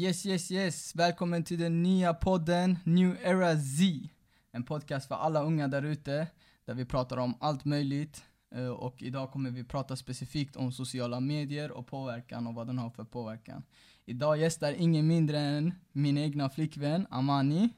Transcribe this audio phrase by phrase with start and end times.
[0.00, 0.94] Yes, yes, yes.
[0.94, 4.08] Välkommen till den nya podden New Era Z.
[4.52, 6.26] En podcast för alla unga där ute,
[6.64, 8.24] där vi pratar om allt möjligt.
[8.54, 12.78] Eh, Och idag kommer vi prata specifikt om sociala medier och påverkan och vad den
[12.78, 13.62] har för påverkan.
[14.06, 17.68] Idag gästar ingen mindre än min egna flickvän Amani.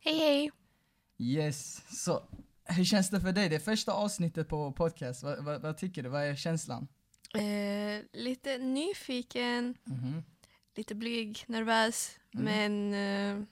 [0.00, 0.50] Hej hej!
[1.18, 2.22] Yes, så
[2.64, 3.48] hur känns det för dig?
[3.48, 5.22] Det är första avsnittet på podcast.
[5.22, 6.08] Vad, vad, vad tycker du?
[6.08, 6.88] Vad är känslan?
[7.34, 10.22] Eh, lite nyfiken, Mhm.
[10.74, 12.44] Lite blyg, nervös, Mm.
[12.44, 12.94] men
[13.40, 13.44] eh,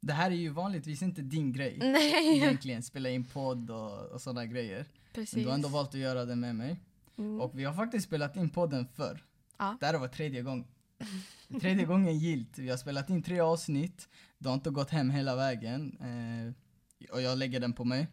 [0.00, 1.78] Det här är ju vanligtvis inte din grej.
[1.80, 2.36] nej.
[2.36, 4.78] Egentligen, spela in podd och, och sådana grejer.
[4.78, 5.42] Men Precis.
[5.42, 6.76] du har ändå valt att göra det med mig.
[7.18, 7.40] Mm.
[7.40, 9.24] Och vi har faktiskt spelat in podden förr.
[9.58, 9.76] Ja.
[9.80, 10.64] Det här var tredje gången.
[11.60, 12.58] Tredje gången gilt.
[12.58, 14.08] Vi har spelat in tre avsnitt.
[14.38, 15.98] Du har inte gått hem hela vägen.
[16.00, 16.52] Eh,
[17.14, 18.06] och jag lägger den på mig.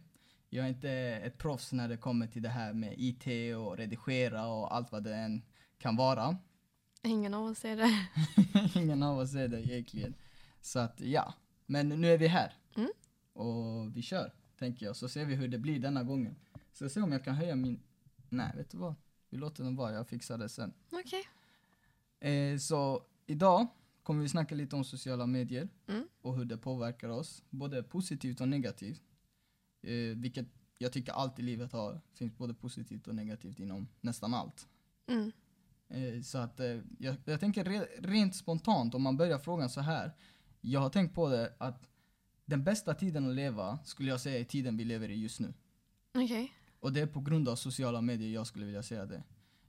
[0.50, 0.90] Jag är inte
[1.24, 5.04] ett proffs när det kommer till det här med IT och redigera och allt vad
[5.04, 5.42] det än
[5.78, 6.38] kan vara.
[7.04, 8.08] Ingen av oss är det.
[8.80, 10.14] Ingen av oss är det egentligen.
[10.62, 11.34] Så att ja,
[11.66, 12.54] men nu är vi här.
[12.76, 12.90] Mm.
[13.34, 14.96] Och vi kör, tänker jag.
[14.96, 16.36] Så ser vi hur det blir denna gången.
[16.74, 17.80] Så jag ser om jag kan höja min...
[18.30, 18.96] Nej, vet du vad?
[19.30, 20.74] Vi låter den vara, jag fixar det sen.
[20.92, 21.24] Okej.
[22.32, 23.68] Eh, så idag
[24.04, 26.08] kommer vi snacka lite om sociala medier Mm.
[26.22, 29.02] och hur det påverkar oss, både positivt och negativt.
[29.82, 34.34] Eh, vilket jag tycker allt i livet har, finns både positivt och negativt inom nästan
[34.34, 34.68] allt.
[35.08, 35.32] Mm.
[35.94, 39.82] Eh, så att eh, jag, jag tänker re, rent spontant, om man börjar frågan så
[39.82, 40.12] här.
[40.62, 41.84] Jag har tänkt på det att
[42.46, 45.54] den bästa tiden att leva skulle jag säga är tiden vi lever i just nu.
[46.16, 46.54] Okej.
[46.80, 49.24] Och det är på grund av sociala medier jag skulle vilja säga det.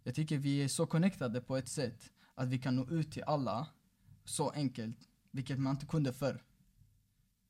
[0.05, 3.23] Jag tycker vi är så connectade på ett sätt att vi kan nå ut till
[3.23, 3.67] alla
[4.25, 4.99] så enkelt,
[5.31, 6.43] vilket man inte kunde förr.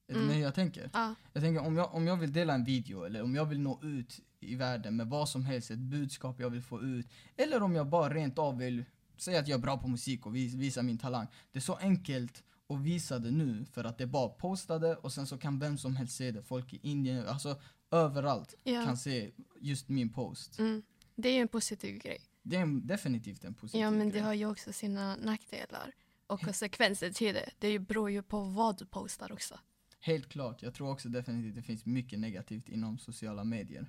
[0.07, 0.35] Är du Mm.
[0.35, 0.91] hur jag tänker?
[0.93, 1.15] Ja.
[1.33, 3.81] Jag tänker om jag, om jag vill dela en video eller om jag vill nå
[3.83, 7.07] ut i världen med vad som helst, ett budskap jag vill få ut.
[7.37, 8.85] Eller om jag bara rent av vill
[9.17, 11.27] säga att jag är bra på musik och vis, visa min talang.
[11.53, 15.27] Det är så enkelt att visa det nu för att det bara postade och sen
[15.27, 16.43] så kan vem som helst se det.
[16.43, 17.61] Folk i Indien, alltså
[17.91, 18.85] överallt Ja.
[18.85, 19.31] kan se
[19.61, 20.59] just min post.
[20.59, 20.83] Mm.
[21.15, 22.19] Det är ju en positiv grej.
[22.43, 24.23] Det är definitivt en positiv Ja, men det grej.
[24.23, 25.93] har ju också sina nackdelar
[26.27, 27.51] och konsekvenser till det.
[27.59, 29.59] Det beror ju på vad du postar också.
[30.01, 30.63] Helt klart.
[30.63, 33.87] Jag tror också definitivt det finns mycket negativt inom sociala medier.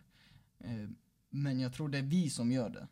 [0.63, 0.89] Eh,
[1.29, 2.87] men jag tror det är vi som gör det.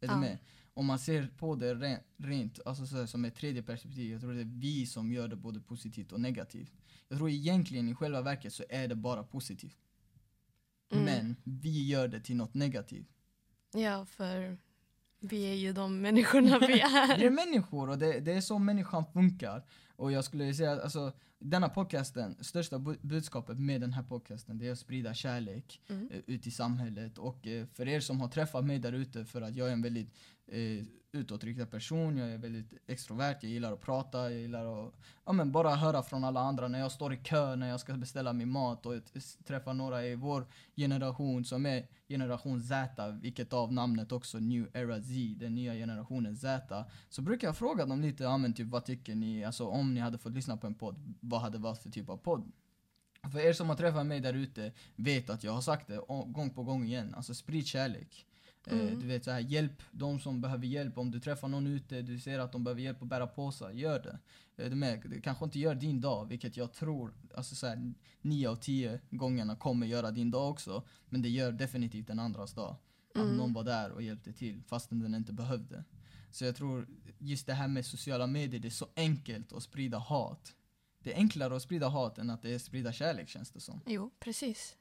[0.00, 0.16] Är du Ja.
[0.20, 0.38] med?
[0.74, 4.20] Om man ser på det re- rent, alltså så här, som ett tredje perspektiv, jag
[4.20, 6.72] tror det är vi som gör det både positivt och negativt.
[7.08, 9.76] Jag tror egentligen i själva verket så är det bara positivt.
[10.92, 11.04] Mm.
[11.04, 13.08] Men vi gör det till något negativt.
[13.74, 14.58] Ja, för
[15.20, 17.30] vi är ju de människorna vi Vi är är.
[17.30, 19.64] människor och det, det är så människan funkar.
[20.00, 24.58] Och jag skulle säga att alltså, denna podcasten, största bu- budskapet med den här podcasten,
[24.58, 26.08] det är att sprida kärlek Mm.
[26.12, 27.18] eh, ut i samhället.
[27.18, 29.82] Och eh, för er som har träffat mig där ute, för att jag är en
[29.82, 30.14] väldigt
[30.50, 34.94] eh, utåtriktad person, jag är väldigt extrovert, jag gillar att prata, jag gillar att
[35.24, 37.94] ja, men bara höra från alla andra när jag står i kö, när jag ska
[37.94, 38.94] beställa min mat och
[39.44, 40.46] träffa några i vår
[40.76, 46.36] generation som är generation Z, vilket av namnet också New Era Z, den nya generationen
[46.36, 46.84] Z.
[47.08, 50.00] Så brukar jag fråga dem lite, ja men typ vad tycker ni, alltså om ni
[50.00, 52.52] hade fått lyssna på en podd, vad hade det varit för typ av podd?
[53.32, 56.50] För er som har träffat mig där ute vet att jag har sagt det gång
[56.50, 58.26] på gång igen, alltså sprid kärlek.
[58.66, 59.00] Eh, Mm.
[59.00, 60.98] du vet så här, hjälp de som behöver hjälp.
[60.98, 64.02] Om du träffar någon ute, du ser att de behöver hjälp att bära påsar, gör
[64.02, 64.18] det.
[64.64, 65.02] Är du med?
[65.10, 69.00] Det kanske inte gör din dag, vilket jag tror, alltså så här, nio av tio
[69.10, 70.82] gångerna kommer göra din dag också.
[71.08, 72.76] Men det gör definitivt en andras dag.
[73.14, 73.36] Att Mm.
[73.36, 75.84] någon var där och hjälpte till, fastän den inte behövde.
[76.30, 76.88] Så jag tror,
[77.18, 80.54] just det här med sociala medier, det är så enkelt att sprida hat.
[81.02, 83.80] Det är enklare att sprida hat än att det är sprida kärlek känns det som.
[83.86, 84.76] Jo, precis.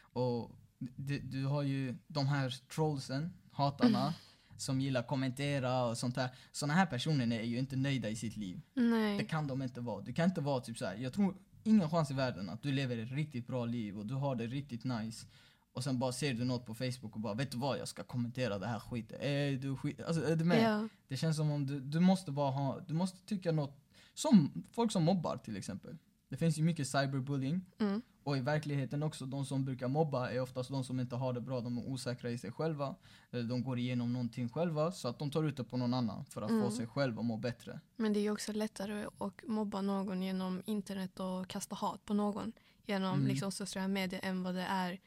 [0.00, 4.14] Och du, du har ju de här trollsen, hatarna,
[4.56, 6.30] som gillar att kommentera och sånt där.
[6.52, 8.60] Såna här personer är ju inte nöjda i sitt liv.
[8.74, 9.26] Det Nej.
[9.28, 10.02] kan de inte vara.
[10.02, 10.96] Du kan inte vara typ så här.
[10.96, 14.14] jag tror ingen chans i världen att du lever ett riktigt bra liv och du
[14.14, 15.26] har det riktigt nice.
[15.72, 18.04] Och sen bara ser du något på Facebook och bara vet du vad jag ska
[18.04, 19.20] kommentera det här skiten.
[19.20, 20.00] Är du skit?
[20.00, 20.62] Alltså är du med?
[20.62, 20.88] Ja.
[21.08, 23.84] Det känns som om du, du måste bara ha, du måste tycka något,
[24.14, 25.98] som folk som mobbar till exempel.
[26.28, 27.60] Det finns ju mycket cyberbullying.
[27.78, 28.02] Mm.
[28.22, 31.40] Och i verkligheten också, de som brukar mobba är oftast de som inte har det
[31.40, 32.94] bra, de är osäkra i sig själva.
[33.30, 36.24] Eller de går igenom någonting själva, så att de tar ut det på någon annan
[36.24, 36.62] för att Mm.
[36.62, 37.80] få sig själv att må bättre.
[37.96, 42.14] Men det är ju också lättare att mobba någon genom internet och kasta hat på
[42.14, 42.52] någon
[42.86, 43.26] genom Mm.
[43.26, 45.00] liksom sociala medier än vad det är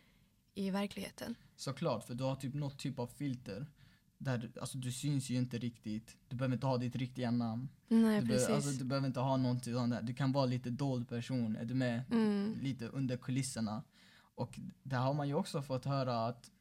[0.56, 1.36] i verkligheten.
[1.56, 3.66] Såklart, för du har typ något typ av filter.
[4.24, 7.70] Där du, alltså du syns ju inte riktigt, du behöver inte ha ditt riktiga namn.
[7.88, 8.48] Nej, Du, precis.
[8.48, 10.02] be, alltså, du behöver inte ha någonting sånt där.
[10.02, 12.04] Du kan vara lite dold person, är du med?
[12.12, 12.58] Mm.
[12.62, 13.84] Lite under kulisserna.
[14.36, 16.52] Och där har man ju också fått höra att,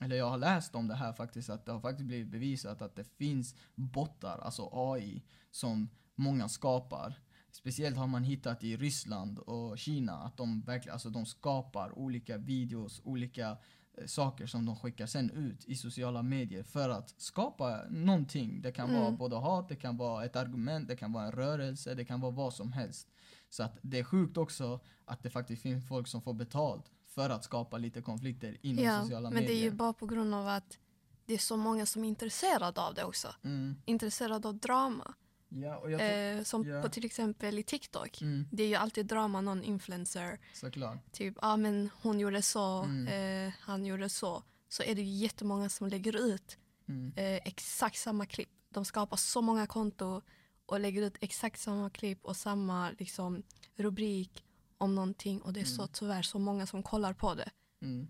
[0.00, 2.96] eller jag har läst om det här faktiskt, att det har faktiskt blivit bevisat att
[2.96, 7.20] det finns bottar, alltså AI, som många skapar.
[7.50, 12.36] Speciellt har man hittat i Ryssland och Kina att de verkligen, alltså de skapar olika
[12.38, 13.56] videos, olika
[14.06, 18.62] saker som de skickar sen ut i sociala medier för att skapa någonting.
[18.62, 19.16] Det kan vara Mm.
[19.16, 22.32] både hat, det kan vara ett argument, det kan vara en rörelse, det kan vara
[22.32, 23.08] vad som helst.
[23.50, 27.30] Så att det är sjukt också att det faktiskt finns folk som får betalt för
[27.30, 29.48] att skapa lite konflikter inom Ja, sociala men medier.
[29.54, 30.78] det är ju bara på grund av att
[31.26, 33.28] det är så många som är intresserade av det också.
[33.44, 33.76] mm.
[33.84, 35.14] Intresserade av drama.
[35.62, 36.82] Ja, och jag Eh, som ja.
[36.82, 38.22] på till exempel i TikTok.
[38.22, 40.38] mm, Det är ju alltid drama, någon influencer.
[40.54, 41.12] såklart.
[41.12, 43.46] Typ, ja ah, men hon gjorde så, Mm.
[43.48, 44.42] eh, han gjorde så.
[44.68, 46.58] Så är det ju jättemånga som lägger ut
[46.88, 47.12] Mm.
[47.16, 48.48] eh, exakt samma klipp.
[48.68, 50.22] De skapar så många konton
[50.66, 53.42] och lägger ut exakt samma klipp och samma liksom,
[53.76, 54.44] rubrik
[54.78, 55.40] om någonting.
[55.42, 55.90] Och det är så Mm.
[55.92, 57.50] tyvärr så många som kollar på det.
[57.82, 58.08] Mm.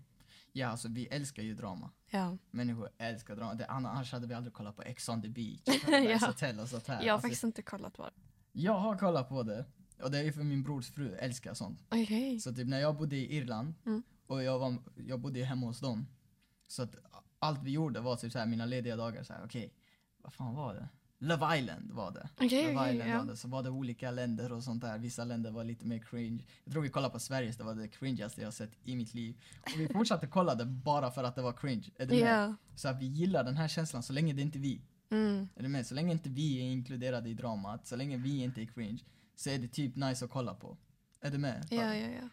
[0.57, 1.91] Ja, alltså vi älskar ju drama.
[2.09, 2.37] Ja.
[2.51, 3.53] Människor älskar drama.
[3.53, 6.27] Det, annars hade vi aldrig kollat på Ex on the beach, Ja.
[6.27, 6.95] Hotel och sånt här.
[7.01, 8.11] Jag har Alltså, faktiskt inte kollat på det.
[8.51, 9.65] jag har kollat på det.
[10.03, 11.83] Och det är ju för min brors fru älskar sånt.
[11.89, 12.39] Okej.
[12.39, 14.03] Så typ när jag bodde i Irland Mm.
[14.27, 16.07] och jag, var, jag bodde hemma hos dem.
[16.67, 16.95] Så att
[17.39, 19.73] allt vi gjorde var typ så här, mina lediga dagar så här, okej,
[20.17, 20.89] vad fan var det?
[21.19, 22.29] Love Island var det.
[22.35, 23.17] Okej, Love okej, Island ja.
[23.17, 23.37] var det.
[23.37, 24.97] Så var det olika länder och sånt där.
[24.97, 26.43] Vissa länder var lite mer cringe.
[26.63, 29.37] Jag tror vi kollade på Sveriges, det var det cringeaste jag sett i mitt liv.
[29.61, 31.89] Och vi fortsatte kolla det bara för att det var cringe.
[31.97, 32.43] Är du med?
[32.43, 32.55] Ja.
[32.75, 34.81] Så att vi gillar den här känslan så länge det inte är vi.
[35.11, 35.49] Mm.
[35.55, 35.87] Är du med?
[35.87, 38.99] Så länge inte vi är inkluderade i dramat, så länge vi inte är cringe,
[39.35, 40.77] så är det typ nice att kolla på.
[41.21, 41.67] Är du med?
[41.69, 42.29] Ja, ja, ja.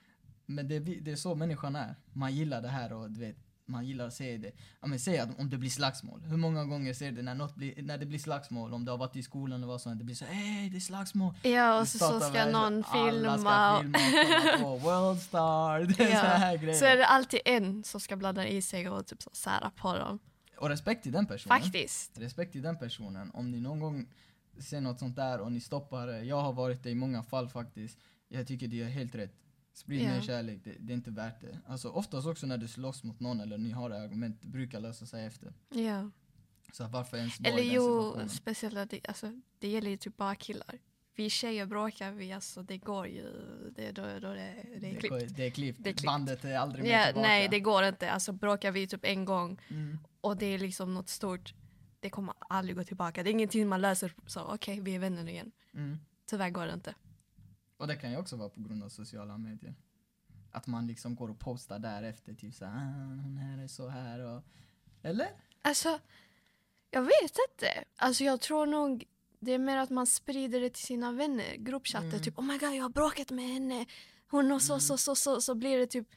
[0.47, 1.97] Men det, är vi- det är så människan är.
[2.13, 4.53] Man gillar det här och du vet, man gillar att se det.
[4.81, 6.21] Ja men säg att om det blir slagsmål.
[6.23, 8.99] Hur många gånger ser du när, något blir, när det blir slagsmål, om du har
[8.99, 11.35] varit i skolan eller vad helst, det blir så hej det är slagsmål.
[11.43, 13.39] Ja, och så, så ska världen, någon Alla filma.
[13.39, 16.75] ska och- filma och kolla på World Star, det är Ja, så här grejer.
[16.79, 19.97] Så är det alltid en som ska blanda i sig och typ så sära på
[19.99, 20.19] dem.
[20.59, 21.61] Och respekt till den personen.
[21.61, 22.19] Faktiskt.
[22.19, 23.31] Respekt till den personen.
[23.35, 24.07] Om ni någon gång
[24.59, 26.21] ser något sånt där och ni stoppar det.
[26.25, 27.99] Jag har varit det i många fall faktiskt.
[28.29, 29.35] Jag tycker det är helt rätt.
[29.75, 30.09] Sprid Ja.
[30.09, 31.59] mer kärlek, det, det är inte värt det.
[31.67, 35.07] Alltså oftast också när du slåss mot någon eller ni har argument, det brukar lösa
[35.07, 35.53] sig efter.
[35.71, 36.11] Ja.
[36.73, 39.97] Så varför ens vara Eller i den jo, speciellt att det, alltså, det gäller ju
[39.97, 40.79] typ bara killar.
[41.17, 43.27] Vi tjejer bråkar vi, alltså det går ju,
[43.77, 45.19] det, då, då det, det är klippt.
[45.21, 45.83] Det, det är klippt.
[45.83, 46.05] Klippt.
[46.05, 47.29] Bandet är aldrig mer tillbaka.
[47.29, 48.11] nej, det går inte.
[48.11, 49.99] Alltså bråkar vi typ en gång Mm.
[50.21, 51.55] och det är liksom något stort,
[52.01, 53.23] det kommer aldrig gå tillbaka.
[53.23, 55.53] Det är ingenting man löser så, okej vi är vänner igen.
[55.75, 55.99] Mm.
[56.27, 56.95] Tyvärr går det inte.
[57.77, 59.75] Och det kan ju också vara på grund av sociala medier.
[60.53, 64.19] Att man liksom går och postar därefter, typ såhär, ah, hon här är så här
[64.21, 64.43] och...
[65.03, 65.29] Eller?
[65.63, 65.99] Alltså,
[66.91, 67.85] jag vet inte.
[67.97, 69.05] Alltså jag tror nog
[69.41, 72.09] det är mer att man sprider det till sina vänner, gruppchatter.
[72.09, 72.23] Mm.
[72.23, 73.87] Typ oh my god jag har bråkat med henne.
[74.31, 74.81] Hon och så, Mm.
[74.81, 76.09] så, så, så, så blir det typ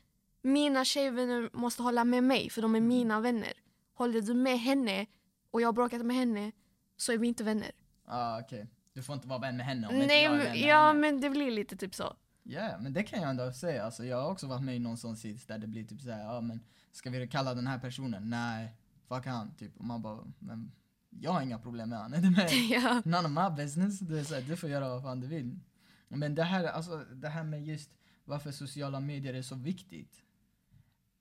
[0.41, 3.53] mina tjejvänner måste hålla med mig för de är mina vänner.
[3.93, 5.05] Håller du med henne
[5.51, 6.51] och jag har bråkat med henne
[6.97, 7.71] så är vi inte vänner.
[8.05, 8.67] Ah, okej.
[8.97, 10.69] Du får inte vara vän med henne om inte Nej, jag är men, vän med
[10.69, 10.99] ja henne.
[10.99, 12.15] men det blir lite typ så.
[12.43, 13.83] Ja, men det kan jag ändå säga.
[13.83, 16.23] Alltså, jag har också varit med i någon sån sits där det blir typ såhär,
[16.23, 18.29] ja men ska vi kalla den här personen?
[18.29, 18.73] Nej,
[19.07, 19.55] fuck han.
[19.55, 19.77] Typ.
[19.77, 20.71] Och man bara, men
[21.09, 22.13] jag har inga problem med han.
[22.13, 22.49] Är du med?
[22.69, 23.01] ja.
[23.05, 23.99] None of my business.
[23.99, 25.59] Du, är så här, du får göra vad fan du vill.
[26.07, 27.91] Men det här, alltså, det här med just
[28.25, 30.23] varför sociala medier är så viktigt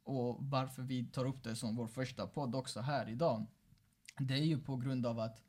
[0.05, 3.47] och varför vi tar upp det som vår första podd också här idag.
[4.19, 5.43] Det är ju på grund av att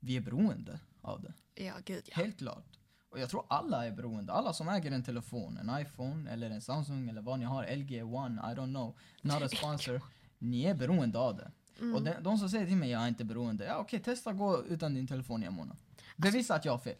[0.00, 1.62] vi är beroende av det.
[1.64, 2.16] ja, gud ja.
[2.16, 2.78] Helt klart.
[3.10, 4.32] Och jag tror alla är beroende.
[4.32, 8.02] Alla som äger en telefon, en iPhone eller en Samsung eller vad ni har, LG
[8.02, 8.98] One, I don't know.
[9.22, 10.00] Not a sponsor.
[10.38, 11.50] Ni är beroende av det.
[11.80, 11.94] Mm.
[11.94, 14.64] Och de, de som säger till mig jag är inte beroende, ja okej testa gå
[14.64, 15.76] utan din telefon i en månad.
[16.16, 16.96] Bevisa att jag har fel.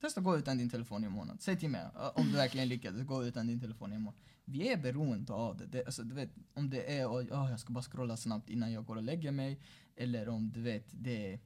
[0.00, 1.40] Testa gå utan din telefon i en månad.
[1.40, 4.20] Säg till mig uh, om du verkligen lyckades gå utan din telefon i en månad.
[4.44, 5.66] Vi är beroende av det.
[5.66, 8.72] det alltså, du vet, om det är och, oh, jag ska bara scrolla snabbt innan
[8.72, 9.60] jag går och lägger mig.
[9.96, 11.40] Eller om du vet, det är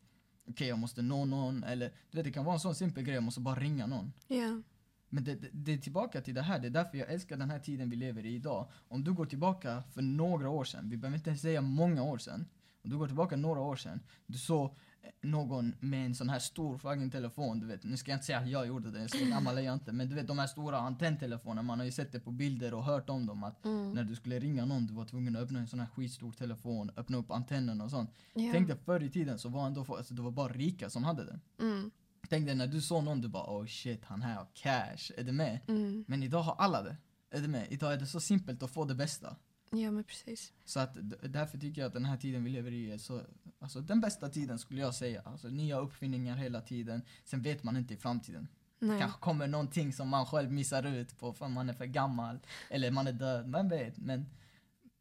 [0.50, 1.64] okej jag måste nå någon.
[1.64, 4.12] Eller du vet, det kan vara en sån simpel grej, jag måste bara ringa någon.
[4.28, 4.62] Ja.
[5.08, 7.50] Men det, det, det är tillbaka till det här, det är därför jag älskar den
[7.50, 8.70] här tiden vi lever i idag.
[8.88, 12.18] Om du går tillbaka för några år sedan, vi behöver inte ens säga många år
[12.18, 12.46] sedan.
[12.82, 14.76] Om du går tillbaka några år sedan, du såg
[15.22, 17.84] någon med en sån här stor fucking telefon, du vet.
[17.84, 19.92] Nu ska jag inte säga att jag gjorde det, så gammal är jag inte.
[19.92, 22.84] Men du vet de här stora antenntelefonerna, man har ju sett det på bilder och
[22.84, 23.44] hört om dem.
[23.44, 23.92] Att Mm.
[23.92, 26.90] när du skulle ringa någon, du var tvungen att öppna en sån här skitstor telefon,
[26.96, 28.10] öppna upp antennen och sånt.
[28.34, 28.48] Ja.
[28.52, 31.24] Tänk dig förr i tiden så var ändå, alltså, det var bara rika som hade
[31.24, 31.40] det.
[31.60, 31.90] Mm.
[32.28, 35.24] Tänk dig när du såg någon, du bara oh shit, han här har cash, är
[35.24, 35.60] du med?
[35.68, 36.04] Mm.
[36.08, 36.96] Men idag har alla det.
[37.30, 37.66] Är du med?
[37.70, 39.36] Idag är det så simpelt att få det bästa.
[39.70, 40.52] Ja men precis.
[40.64, 43.22] Så att därför tycker jag att den här tiden vi lever i är så,
[43.58, 45.22] alltså den bästa tiden skulle jag säga.
[45.24, 47.02] Alltså nya uppfinningar hela tiden.
[47.24, 48.48] Sen vet man inte i framtiden.
[48.78, 49.00] Nej.
[49.00, 52.38] Kanske kommer någonting som man själv missar ut på för man är för gammal.
[52.70, 53.98] Eller man är död, man vet.
[53.98, 54.26] Men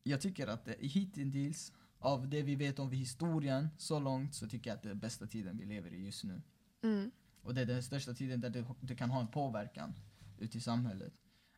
[0.04, 4.70] jag tycker att det, hittills, av det vi vet om historien så långt, så tycker
[4.70, 6.42] jag att det är bästa tiden vi lever i just nu.
[6.84, 7.12] Mm.
[7.42, 9.94] Och det är den största tiden där du, du kan ha en påverkan
[10.40, 11.14] ute i samhället.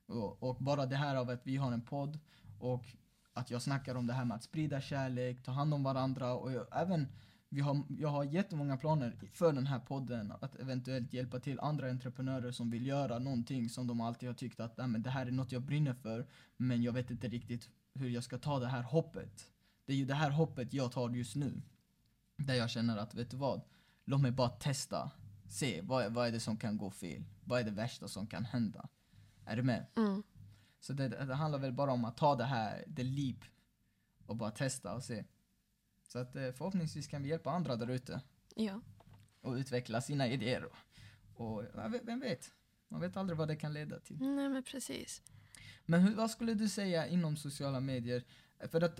[0.05, 2.19] Och, och bara det här av att vi har en podd
[2.59, 2.85] och
[3.33, 6.51] att jag snackar om det här med att sprida kärlek, ta hand om varandra och
[6.51, 7.07] jag, även
[7.49, 11.89] vi har, jag har jättemånga planer för den här podden att eventuellt hjälpa till andra
[11.89, 15.31] entreprenörer som vill göra någonting som de alltid har tyckt att men det här är
[15.31, 18.83] något jag brinner för men jag vet inte riktigt hur jag ska ta det här
[18.83, 19.47] hoppet.
[19.85, 21.61] Det är ju det här hoppet jag tar just nu.
[22.37, 23.61] Där jag känner att, vet du vad?
[24.05, 25.11] Låt mig bara testa.
[25.49, 27.23] Se, vad, vad är det som kan gå fel?
[27.43, 28.89] Vad är det värsta som kan hända?
[29.45, 29.85] Är du med?
[29.97, 30.23] Mm.
[30.81, 33.37] Så det, det handlar väl bara om att ta det här, the leap,
[34.25, 35.23] och bara testa och se.
[36.07, 38.21] Så att eh, förhoppningsvis kan vi hjälpa andra där ute
[38.55, 38.81] Ja.
[39.41, 40.65] och utveckla sina idéer.
[41.35, 41.63] Och, och
[42.03, 42.51] vem vet?
[42.87, 44.17] Man vet aldrig vad det kan leda till.
[44.19, 45.21] Nej men precis.
[45.85, 48.23] Men hur, vad skulle du säga inom sociala medier?
[48.71, 48.99] För att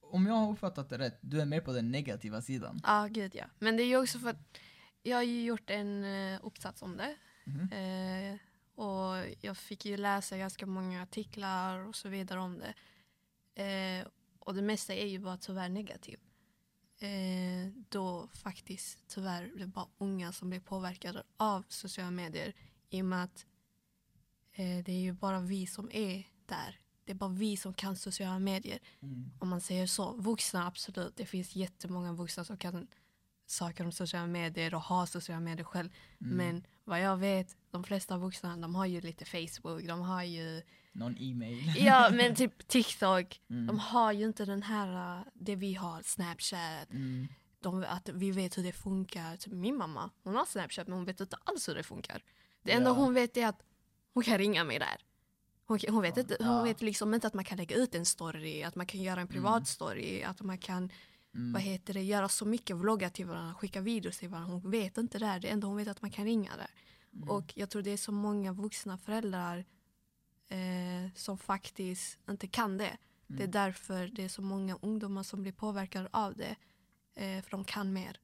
[0.00, 2.80] om jag har uppfattat det rätt, du är mer på den negativa sidan.
[2.84, 3.44] Ja, gud ja.
[3.58, 4.58] Men det är ju också för att
[5.02, 7.16] jag har ju gjort en uh, uppsats om det.
[7.44, 7.72] Mhm.
[7.72, 8.38] Eh,
[8.76, 12.74] och jag fick ju läsa ganska många artiklar och så vidare om det.
[13.62, 14.06] Eh,
[14.38, 16.20] och det mesta är ju bara tyvärr negativt.
[16.98, 22.52] Eh, då faktiskt tyvärr det är bara unga som blir påverkade av sociala medier
[22.90, 23.46] i och med att
[24.52, 26.80] eh, det är ju bara vi som är där.
[27.04, 29.30] Det är bara vi som kan sociala medier Mm.
[29.38, 30.12] om man säger så.
[30.12, 32.88] Vuxna absolut, det finns jättemånga vuxna som kan
[33.46, 35.90] saker om sociala medier och har sociala medier själv.
[36.20, 36.36] Mm.
[36.36, 40.62] Men vad jag vet, de flesta vuxna de har ju lite Facebook, de har ju,
[40.92, 41.74] Någon e-mail.
[41.78, 43.40] ja men typ TikTok.
[43.50, 43.66] Mm.
[43.66, 46.90] De har ju inte den här, uh, det vi har, Snapchat.
[46.90, 47.28] Mm.
[47.60, 49.36] De, att vi vet hur det funkar.
[49.36, 52.22] Typ min mamma, hon har Snapchat men hon vet inte alls hur det funkar.
[52.62, 52.94] Det enda Ja.
[52.94, 53.62] hon vet är att
[54.14, 54.96] hon kan ringa mig där.
[55.66, 56.62] Hon, hon, vet, inte, hon Ja.
[56.62, 59.28] vet liksom inte att man kan lägga ut en story, att man kan göra en
[59.28, 60.90] privat story, att man kan
[61.34, 61.52] Mm.
[61.52, 64.52] vad heter det, göra så mycket vloggar till varandra, skicka videos till varandra.
[64.52, 65.26] Hon vet inte det.
[65.26, 65.40] här.
[65.40, 66.70] Det enda hon vet är att man kan ringa där.
[67.16, 67.28] Mm.
[67.28, 69.64] Och jag tror det är så många vuxna föräldrar
[70.48, 72.96] eh, som faktiskt inte kan det.
[73.26, 73.50] Det är Mm.
[73.50, 76.56] därför det är så många ungdomar som blir påverkade av det.
[77.14, 78.20] Eh, för de kan mer.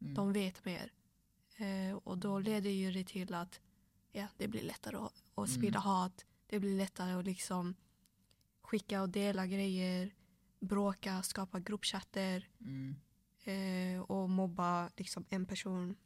[0.00, 0.14] Mm.
[0.14, 0.92] De vet mer.
[1.56, 3.60] Eh, och då leder ju det till att
[4.12, 5.82] ja, det blir lättare att, att sprida Mm.
[5.82, 6.24] hat.
[6.46, 7.74] Det blir lättare att liksom
[8.62, 10.10] skicka och dela grejer,
[10.60, 12.96] bråka, skapa gruppchatter Mm.
[13.44, 15.96] eh, och mobba liksom en person.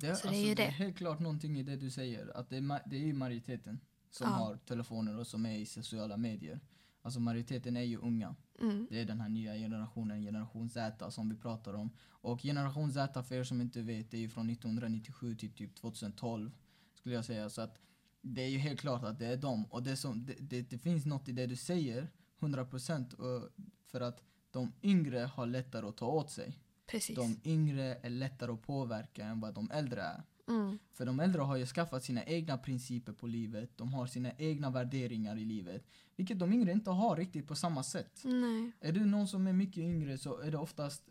[0.00, 0.72] Det, är, Så alltså, det är ju det är det.
[0.72, 3.80] helt klart någonting i det du säger, att det är, det är ju majoriteten
[4.10, 4.32] som Ja.
[4.34, 6.60] har telefoner och som är i sociala medier.
[7.02, 8.36] Alltså majoriteten är ju unga.
[8.60, 8.86] Mm.
[8.90, 11.90] Det är den här nya generationen, generation Z som vi pratar om.
[12.10, 15.74] Och generation Z för er som inte vet, det är ju från 1997 till typ
[15.76, 16.50] 2012
[16.94, 17.50] skulle jag säga.
[17.50, 17.78] Så att
[18.22, 19.64] det är ju helt klart att det är dem.
[19.64, 22.08] Och det, som, det, det, det finns något i det du säger,
[22.40, 23.48] 100% och
[23.86, 26.58] för att de yngre har lättare att ta åt sig.
[26.90, 27.16] Precis.
[27.16, 30.22] De yngre är lättare att påverka än vad de äldre är.
[30.48, 30.78] Mm.
[30.92, 34.70] För de äldre har ju skaffat sina egna principer på livet, de har sina egna
[34.70, 35.86] värderingar i livet.
[36.16, 38.20] Vilket de yngre inte har riktigt på samma sätt.
[38.24, 38.72] Nej.
[38.80, 41.02] Är du någon som är mycket yngre så är det oftast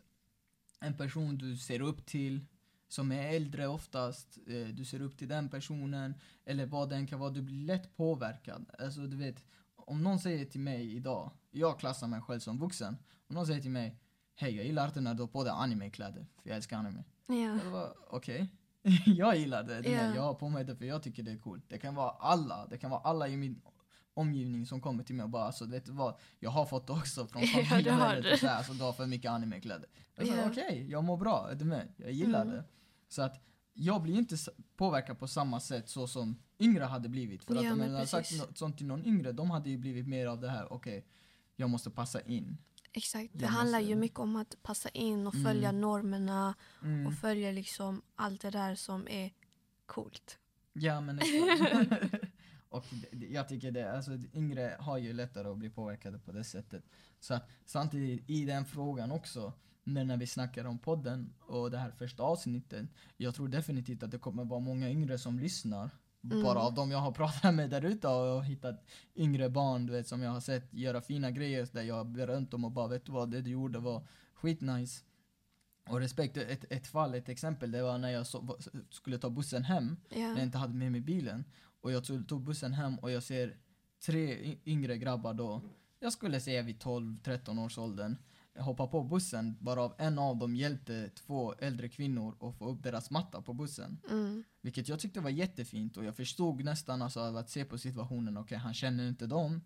[0.80, 2.46] en person du ser upp till,
[2.88, 7.20] som är äldre oftast, eh, du ser upp till den personen, eller vad den kan
[7.20, 8.70] vara, du blir lätt påverkad.
[8.78, 9.44] Alltså du vet,
[9.76, 12.96] om någon säger till mig idag, jag klassar mig själv som vuxen,
[13.28, 13.96] om någon säger till mig
[14.40, 17.04] Hej, jag gillar inte när du har på dig animekläder, för jag älskar anime.
[17.26, 17.94] Ja.
[18.10, 18.48] Okej.
[19.06, 20.14] jag gillar det, det Ja.
[20.14, 21.64] jag har på mig det för jag tycker det är coolt.
[21.68, 23.60] Det kan vara alla, det kan vara alla i min
[24.14, 27.26] omgivning som kommer till mig och bara alltså vet du vad, jag har fått också
[27.26, 29.88] från Ja, familjen har eller så här, alltså du har för mycket animekläder.
[30.14, 30.48] Jag sa Ja.
[30.50, 31.88] okej, jag mår bra, är du med?
[31.96, 32.54] Jag gillar Mm.
[32.54, 32.64] det.
[33.08, 34.36] Så att jag blir inte
[34.76, 37.44] påverkad på samma sätt så som yngre hade blivit.
[37.44, 39.70] För att Ja, om men jag hade sagt något sånt till någon yngre, de hade
[39.70, 41.06] ju blivit mer av det här, okej,
[41.56, 42.58] jag måste passa in.
[42.92, 43.30] Exakt.
[43.32, 45.80] Det handlar ju mycket om att passa in och följa Mm.
[45.80, 47.06] normerna Mm.
[47.06, 49.30] och följa liksom allt det där som är
[49.86, 50.38] coolt.
[50.72, 52.14] Ja men exakt.
[52.68, 56.84] och jag tycker det, alltså yngre har ju lättare att bli påverkade på det sättet.
[57.20, 59.52] Så att samtidigt i den frågan också,
[59.84, 64.10] när, när vi snackar om podden och det här första avsnittet, jag tror definitivt att
[64.10, 65.90] det kommer vara många yngre som lyssnar.
[66.24, 66.42] Mm.
[66.42, 68.84] Bara av de jag har pratat med där ute och hittat
[69.16, 72.50] yngre barn du vet, som jag har sett göra fina grejer där jag har berömt
[72.50, 75.04] dem och bara vet du vad, det du gjorde var skitnice.
[75.88, 78.58] Och respekt, ett, ett fall, ett exempel, det var när jag så,
[78.90, 80.18] skulle ta bussen hem Ja.
[80.18, 81.44] när jag inte hade med mig bilen.
[81.80, 83.56] Och jag tog, tog bussen hem och jag ser
[84.06, 85.60] tre yngre grabbar då.
[86.00, 88.16] Jag skulle säga vid 12-13 års åldern.
[88.60, 93.10] Hoppa på bussen, varav en av dem hjälpte två äldre kvinnor att få upp deras
[93.10, 93.98] matta på bussen.
[94.10, 94.44] Mm.
[94.60, 98.36] Vilket jag tyckte var jättefint och jag förstod nästan alltså av att se på situationen,
[98.36, 99.60] okej han känner inte dem.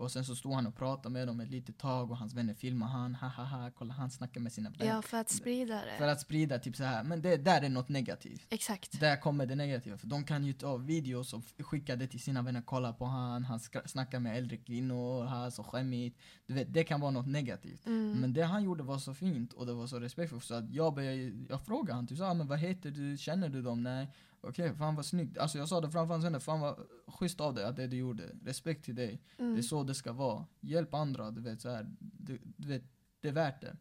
[0.00, 2.54] Och sen så stod han och pratade med dem ett litet tag och hans vänner
[2.54, 4.92] filmade han, ha ha ha, kolla han snackar med sina vänner.
[4.92, 5.98] Ja, för att sprida det.
[5.98, 7.04] För att sprida typ så här.
[7.04, 8.46] men det där är något negativt.
[8.50, 9.00] Exakt.
[9.00, 12.42] Där kommer det negativa, för de kan ju ta videos och skicka det till sina
[12.42, 16.18] vänner, kolla på han, han snackar med äldre kvinnor, han är så skämmigt.
[16.46, 17.86] Du vet, det kan vara något negativt.
[17.86, 18.20] Mm.
[18.20, 20.94] Men det han gjorde var så fint och det var så respektfullt så att jag
[20.94, 23.82] började, jag frågade han, du sa men vad heter du, känner du dem?
[23.82, 24.08] Nej.
[24.40, 25.38] Okej, fan vad snyggt.
[25.38, 27.96] Alltså jag sa det framför hans vänner, fan vad schysst av dig att det du
[27.96, 28.36] gjorde.
[28.44, 29.22] Respekt till dig.
[29.38, 29.54] Mm.
[29.54, 30.46] Det är så det ska vara.
[30.60, 31.96] Hjälp andra, du vet så här.
[31.98, 32.82] Du, du vet,
[33.20, 33.76] det är värt det.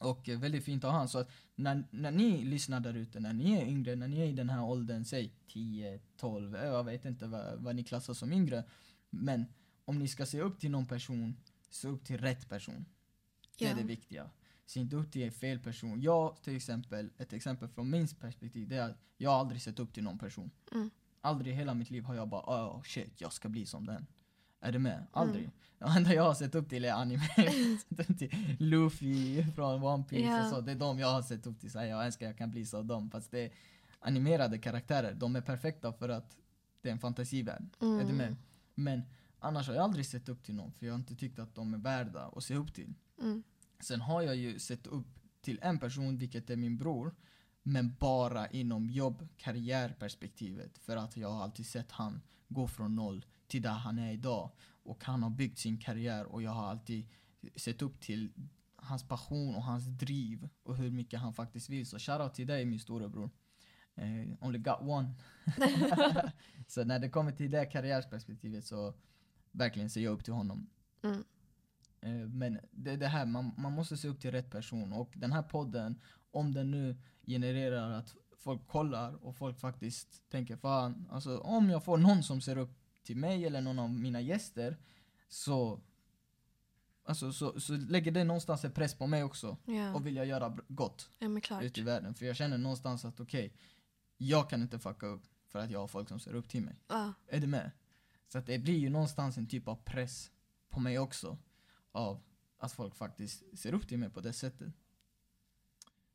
[0.00, 1.08] Och eh, väldigt fint av han.
[1.08, 4.26] Så att när, när ni lyssnar där ute, när ni är yngre, när ni är
[4.26, 8.14] i den här åldern, säg 10, 12, eh, jag vet inte vad, vad ni klassar
[8.14, 8.64] som yngre.
[9.10, 9.44] Men
[9.84, 11.36] om ni ska se upp till någon person,
[11.70, 12.84] se upp till rätt person.
[13.58, 14.30] Det är det viktiga.
[14.66, 16.02] Se inte upp till fel person.
[16.02, 19.94] Jag till exempel, ett exempel från min perspektiv, det är att jag aldrig sett upp
[19.94, 20.50] till någon person.
[20.72, 20.90] Mm.
[21.20, 24.06] Aldrig i hela mitt liv har jag bara oh shit, jag ska bli som den.
[24.60, 25.06] Är du med?
[25.12, 25.50] Aldrig.
[25.78, 27.22] Det enda jag har sett upp till är anime.
[28.18, 30.44] Till Luffy från One Piece Ja.
[30.44, 30.60] och så.
[30.60, 31.70] Det är de jag har sett upp till.
[31.70, 33.10] Så här, jag önskar jag kan bli som dem.
[33.10, 33.50] Fast det är
[34.00, 35.14] animerade karaktärer.
[35.14, 36.36] De är perfekta för att
[36.80, 37.76] det är en fantasivärld.
[37.80, 38.00] Mm.
[38.00, 38.36] Är du med?
[38.74, 39.02] Men
[39.38, 41.74] annars har jag aldrig sett upp till någon för jag har inte tyckt att de
[41.74, 42.94] är värda att se upp till.
[43.20, 43.42] Mm.
[43.82, 47.14] Sen har jag ju sett upp till en person, vilket är min bror.
[47.62, 50.78] Men bara inom jobb, karriärperspektivet.
[50.78, 54.50] För att jag har alltid sett han gå från noll till där han är idag.
[54.82, 57.08] Och han har byggt sin karriär och jag har alltid
[57.56, 58.32] sett upp till
[58.76, 61.86] hans passion och hans driv och hur mycket han faktiskt vill.
[61.86, 63.30] Så shoutout till dig min storebror.
[63.94, 65.14] Eh, only got one.
[66.68, 68.94] så när det kommer till det karriärsperspektivet så
[69.50, 70.70] verkligen ser jag upp till honom.
[71.02, 71.24] Mm.
[72.02, 75.32] Eh, Men det, det här, man, man måste se upp till rätt person och den
[75.32, 81.38] här podden, om den nu genererar att folk kollar och folk faktiskt tänker fan, alltså
[81.38, 84.76] om jag får någon som ser upp till mig eller någon av mina gäster
[85.28, 85.80] så
[87.04, 89.94] Alltså så, så lägger det någonstans en press på mig också Ja.
[89.94, 91.28] och vill jag göra gott ja,
[91.62, 93.52] ute i världen för jag känner någonstans att okej,
[94.16, 96.74] jag kan inte fucka upp för att jag har folk som ser upp till mig.
[96.88, 97.12] Ja.
[97.28, 97.70] Är du med?
[98.28, 100.30] Så att det blir ju någonstans en typ av press
[100.70, 101.38] på mig också.
[101.92, 102.22] Av
[102.58, 104.72] att folk faktiskt ser upp till mig på det sättet.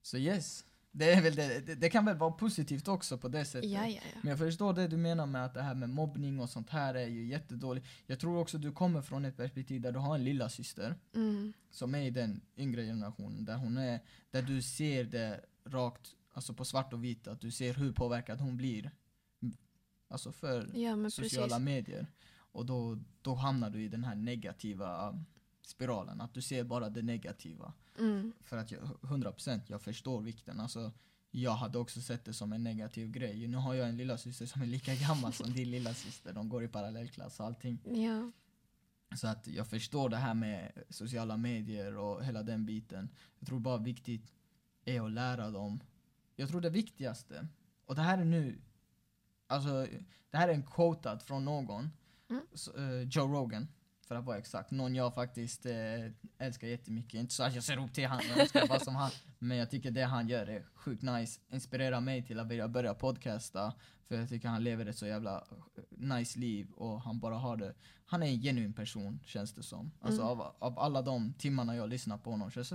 [0.02, 3.70] Så yes, det, väl det, det, det kan väl vara positivt också på det sättet.
[3.70, 4.20] Ja, ja, ja.
[4.22, 6.96] Men jag förstår det du menar med att det här med mobbning och sånt här
[6.96, 7.88] är ju jättedåligt.
[8.06, 11.54] Jag tror också du kommer från ett perspektiv där du har en lilla syster Mm.
[11.72, 14.00] som är i den yngre generationen, där hon är,
[14.32, 18.42] där du ser det rakt, alltså på svart och vitt, att du ser hur påverkad
[18.42, 18.92] hon blir.
[20.10, 20.62] Alltså för
[21.10, 21.66] sociala precis.
[21.66, 22.08] medier.
[22.30, 25.20] Och då, då hamnar du i den här negativa
[25.68, 27.74] spiralen, att du ser bara det negativa.
[28.00, 28.34] Mm.
[28.42, 30.60] För att jag, 100% jag förstår vikten.
[30.60, 30.92] Alltså,
[31.32, 33.48] jag hade också sett det som en negativ grej.
[33.48, 36.34] Nu har jag en lilla syster som är lika gammal som din lilla syster.
[36.34, 37.80] De går i parallellklass och allting.
[37.86, 38.32] Ja.
[39.16, 43.10] Så att jag förstår det här med sociala medier och hela den biten.
[43.40, 44.34] Jag tror bara viktigt
[44.86, 45.80] är att lära dem.
[46.36, 47.48] Jag tror det viktigaste,
[47.86, 48.62] och det här är nu,
[49.48, 49.88] alltså
[50.30, 51.90] det här är en quotad från någon,
[52.30, 52.42] Mm.
[52.54, 53.68] så, eh, Joe Rogan,
[54.08, 54.72] för att vara exakt.
[54.72, 55.74] Någon jag faktiskt eh,
[56.38, 57.14] älskar jättemycket.
[57.14, 59.12] Inte så att jag ser upp till han, jag älskar bara som han.
[59.40, 61.40] Men jag tycker det han gör är sjukt nice.
[61.50, 63.74] Inspirerar mig till att börja, börja podcasta.
[64.08, 65.44] För jag tycker han lever ett så jävla
[65.90, 67.74] nice liv och han bara har det.
[68.06, 69.92] Han är en genuin person känns det som.
[70.02, 70.32] Alltså Mm.
[70.32, 72.72] av, av alla de timmarna jag lyssnar på honom, känns,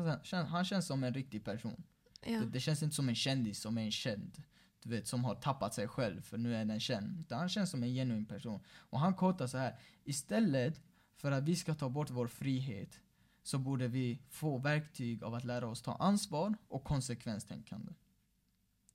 [0.48, 1.82] han känns som en riktig person.
[2.26, 2.40] Ja.
[2.40, 4.42] Det, det känns inte som en kändis som är en känd.
[4.82, 7.20] Du vet, som har tappat sig själv för nu är den känd.
[7.20, 8.60] Utan han känns som en genuin person.
[8.90, 9.78] Och han quotar så här.
[10.04, 10.80] Istället
[11.16, 13.00] för att vi ska ta bort vår frihet
[13.42, 17.92] så borde vi få verktyg av att lära oss ta ansvar och konsekvenstänkande.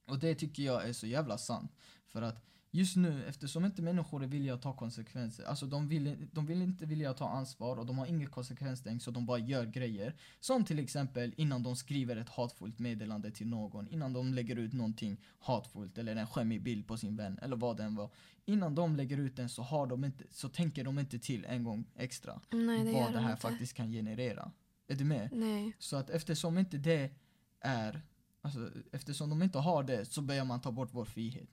[0.05, 1.71] Och det tycker jag är så jävla sant.
[2.07, 6.27] För att just nu, eftersom inte människor är villiga att ta konsekvenser, alltså de vill,
[6.31, 9.65] de vill inte vilja ta ansvar och de har inget konsekvenstänk så de bara gör
[9.65, 10.15] grejer.
[10.39, 14.73] Som till exempel innan de skriver ett hatfullt meddelande till någon, innan de lägger ut
[14.73, 18.09] någonting hatfullt eller en skämmig bild på sin vän eller vad den var.
[18.45, 21.63] Innan de lägger ut den så, har de inte, så tänker de inte till en
[21.63, 23.41] gång extra Nej, det vad det de här inte.
[23.41, 24.51] faktiskt kan generera.
[24.87, 25.29] Är du med?
[25.31, 25.73] Nej.
[25.79, 27.11] Så att eftersom inte det
[27.59, 28.01] är,
[28.41, 31.49] alltså eftersom de inte har det så börjar man ta bort vår frihet.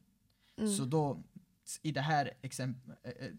[0.57, 0.71] Mm.
[0.73, 1.23] Så då,
[1.83, 2.95] i det här exempel,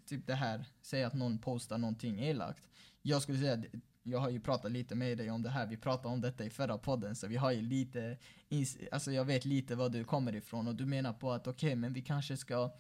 [0.05, 2.69] typ det här, säg att någon postar någonting elakt.
[3.01, 3.63] Jag skulle säga,
[4.03, 6.49] jag har ju pratat lite med dig om det här, vi pratade om detta i
[6.49, 8.17] förra podden, så vi har ju lite,
[8.91, 11.93] alltså jag vet lite var du kommer ifrån och du menar på att okej, men
[11.93, 12.71] vi kanske ska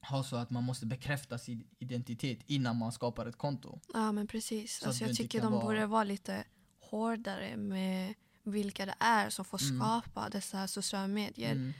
[0.00, 3.80] ha så att man måste bekräfta sin identitet innan man skapar ett konto.
[3.94, 4.78] Ja, men precis.
[4.78, 6.44] Så Alltså, jag tycker de vara- borde vara lite
[6.80, 9.78] hårdare med vilka det är som får Mm.
[9.80, 11.52] skapa dessa sociala medier.
[11.52, 11.72] Mm.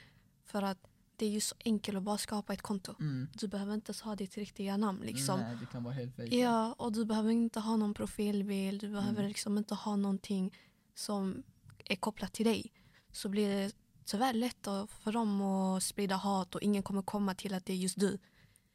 [0.44, 0.78] För att
[1.16, 2.94] det är ju så enkelt att bara skapa ett konto.
[3.00, 3.28] Mm.
[3.34, 5.40] Du behöver inte ens ha ditt riktiga namn liksom.
[5.40, 6.36] Nej, det kan vara helt fake.
[6.36, 8.80] Ja, och du behöver inte ha någon profilbild.
[8.80, 9.28] Du behöver Mm.
[9.28, 10.56] liksom inte ha någonting
[10.94, 11.42] som
[11.84, 12.72] är kopplat till dig.
[13.12, 13.72] Så blir det
[14.04, 17.76] tyvärr lätt för dem att sprida hat och ingen kommer komma till att det är
[17.76, 18.18] just du.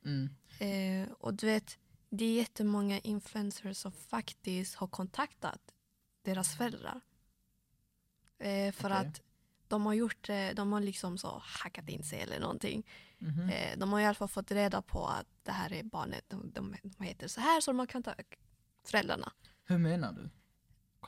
[0.05, 0.29] Mm.
[0.59, 1.77] Eh, och du vet,
[2.09, 5.61] det är jättemånga influencers som faktiskt har kontaktat
[6.23, 7.01] deras föräldrar.
[8.39, 9.07] Eh, för Okej.
[9.07, 9.21] att
[9.71, 12.83] de har gjort det, de har liksom så hackat in sig eller någonting.
[13.17, 13.49] Mhm.
[13.49, 16.51] Eh, de har i alla fall fått reda på att det här är barnet, de,
[16.51, 18.25] de, de heter så här så de har kontaktat
[18.85, 19.31] föräldrarna.
[19.65, 20.29] Hur menar du?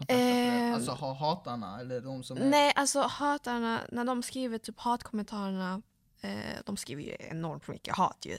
[0.08, 0.74] Eh?
[0.74, 2.50] Alltså ha hatarna eller de som är...
[2.50, 5.82] Nej, alltså hatarna, när de skriver typ hatkommentarerna,
[6.22, 8.38] eh, de skriver ju enormt mycket hat ju.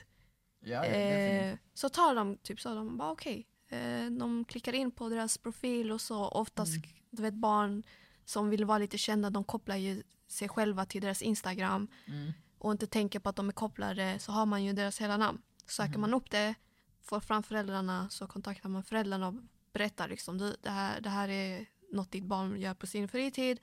[0.60, 0.84] Ja.
[0.84, 3.46] Eh, så tar de typ så, de bara okej.
[3.68, 6.28] Eh, de klickar in på deras profil och så.
[6.28, 6.88] Oftast, Mm.
[7.10, 7.82] du vet barn
[8.24, 12.32] som vill vara lite kända, de kopplar ju sig själva till deras Instagram Mm.
[12.58, 15.42] och inte tänker på att de är kopplade så har man ju deras hela namn.
[15.66, 16.00] Söker Mhm.
[16.00, 16.54] man upp det,
[17.02, 19.34] får fram föräldrarna så kontaktar man föräldrarna och
[19.72, 23.60] berättar liksom du, det, här, det här är något ditt barn gör på sin fritid.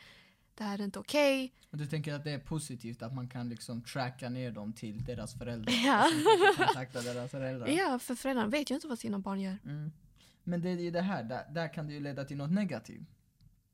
[0.55, 1.53] Det här är inte okej.
[1.71, 5.03] Och du tänker att det är positivt att man kan liksom tracka ner dem till
[5.03, 5.73] deras föräldrar?
[5.85, 6.07] Ja.
[6.11, 7.67] Kanske kontakta deras föräldrar?
[7.77, 9.57] Ja, för föräldrarna vet ju inte vad sina barn gör.
[9.65, 9.91] Mm.
[10.43, 13.07] Men det är ju det här, där, där kan det ju leda till något negativt.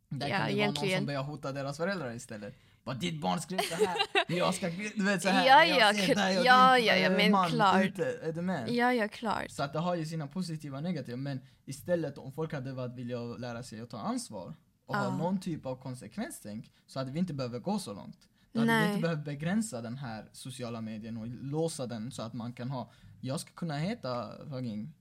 [0.09, 0.99] Där Ja, kan det vara någon egentligen.
[0.99, 2.55] som börjar hota deras föräldrar istället.
[2.87, 3.97] Bara ditt barn skrev så här,
[4.37, 5.47] jag ska, du vet så här.
[5.47, 7.85] Ja, jag ja, dig och ja, ja, ja, eh, men man klart.
[7.85, 8.69] Ute, är du med?
[8.69, 9.51] Ja, ja, klart.
[9.51, 12.95] Så att det har ju sina positiva och negativa, men istället om folk hade varit
[12.95, 14.53] villiga att lära sig att ta ansvar
[14.85, 14.99] och Ja.
[14.99, 18.17] ha någon typ av konsekvenstänk så hade vi inte behövt gå så långt.
[18.51, 18.89] Då hade vi Nej.
[18.89, 22.91] inte behövt begränsa den här sociala medien och låsa den så att man kan ha,
[23.21, 24.93] jag ska kunna heta fucking,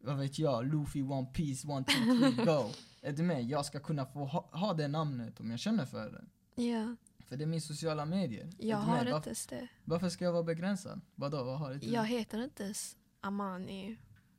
[0.00, 2.70] vad vet jag, Luffy One Piece One Two Three Go.
[3.02, 3.44] Är du med?
[3.44, 6.24] Jag ska kunna få ha, ha det namnet om jag känner för det.
[6.62, 6.96] Ja,
[7.32, 8.50] För det är min sociala medier.
[8.58, 9.00] Jag du har med?
[9.00, 9.68] inte Varför, ens det.
[9.84, 11.00] varför ska jag vara begränsad?
[11.14, 11.92] Vadå, vad har till?
[11.92, 13.96] Jag heter inte ens Amani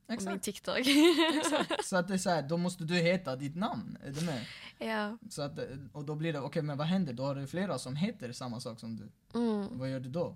[0.07, 0.43] på min Exakt.
[0.43, 0.77] TikTok.
[1.37, 1.83] Exakt.
[1.85, 4.45] Så att det är så här, då måste du heta ditt namn, är du med?
[4.79, 5.17] ja.
[5.29, 5.59] Så att,
[5.93, 7.13] och då blir det, okej men vad händer?
[7.13, 9.11] Då har du flera som heter samma sak som du.
[9.39, 9.77] Mm.
[9.77, 10.35] Vad gör du då?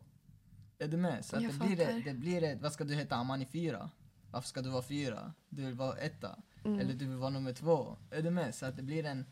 [0.80, 1.26] Är du med?
[1.26, 2.00] Så att Jag det blir, det, fattar.
[2.00, 3.16] det blir ett, vad ska du heta?
[3.16, 3.90] Amani fyra?
[4.32, 5.34] Varför ska du vara fyra?
[5.50, 6.40] Du vill vara etta?
[6.66, 6.80] Mm.
[6.80, 7.98] Eller du vill vara nummer två?
[8.12, 8.56] Är du med?
[8.56, 9.26] Så att det blir en,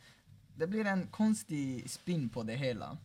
[0.57, 2.97] det blir en konstig spin på det hela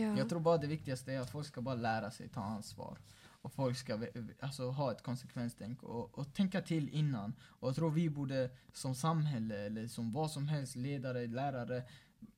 [0.00, 0.18] ja.
[0.18, 2.98] Jag tror bara det viktigaste är att folk ska bara lära sig ta ansvar.
[3.46, 4.00] Och folk ska
[4.40, 7.32] alltså, ha ett konsekvenstänk och, och tänka till innan.
[7.40, 11.82] Och jag tror vi borde som samhälle eller som vad som helst, ledare, lärare,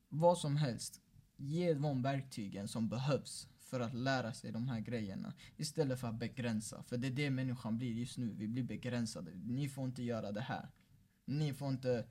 [0.09, 1.01] vad som helst,
[1.37, 5.33] ge de verktygen som behövs för att lära sig de här grejerna.
[5.57, 6.83] Istället för att begränsa.
[6.83, 8.33] För det är det människan blir just nu.
[8.37, 9.31] Vi blir begränsade.
[9.35, 10.69] Ni får inte göra det här.
[11.25, 12.05] Ni får inte,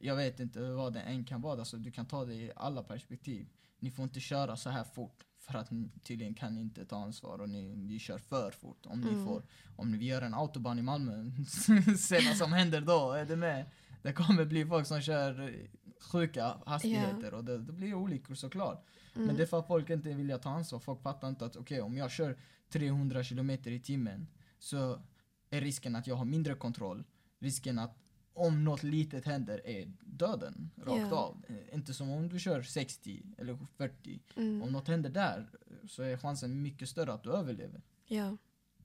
[0.00, 2.82] jag vet inte vad det än kan vara, alltså, du kan ta det i alla
[2.82, 3.48] perspektiv.
[3.80, 6.96] Ni får inte köra så här fort för att ni tydligen kan ni inte ta
[6.96, 8.86] ansvar och ni, ni kör för fort.
[8.86, 9.24] Om ni Mm.
[9.24, 9.42] får,
[9.76, 11.30] om vi gör en autobahn i Malmö,
[11.98, 13.70] se vad som händer då, är du med?
[14.02, 15.52] Det kommer bli folk som kör
[16.00, 18.84] sjuka hastigheter och det, det blir olyckor såklart.
[19.14, 19.26] Mm.
[19.26, 20.78] Men det är för att folk inte vill ta ansvar.
[20.78, 22.38] Folk fattar inte att okej, om jag kör
[22.70, 24.26] 300 kilometer i timmen
[24.58, 25.02] så
[25.50, 27.04] är risken att jag har mindre kontroll.
[27.38, 27.98] Risken att
[28.38, 31.16] om något litet händer är döden rakt Ja.
[31.16, 31.44] av.
[31.48, 34.20] Eh, Inte som om du kör 60 eller 40.
[34.36, 34.62] Mm.
[34.62, 35.50] Om något händer där
[35.88, 37.82] så är chansen mycket större att du överlever.
[38.06, 38.36] Ja.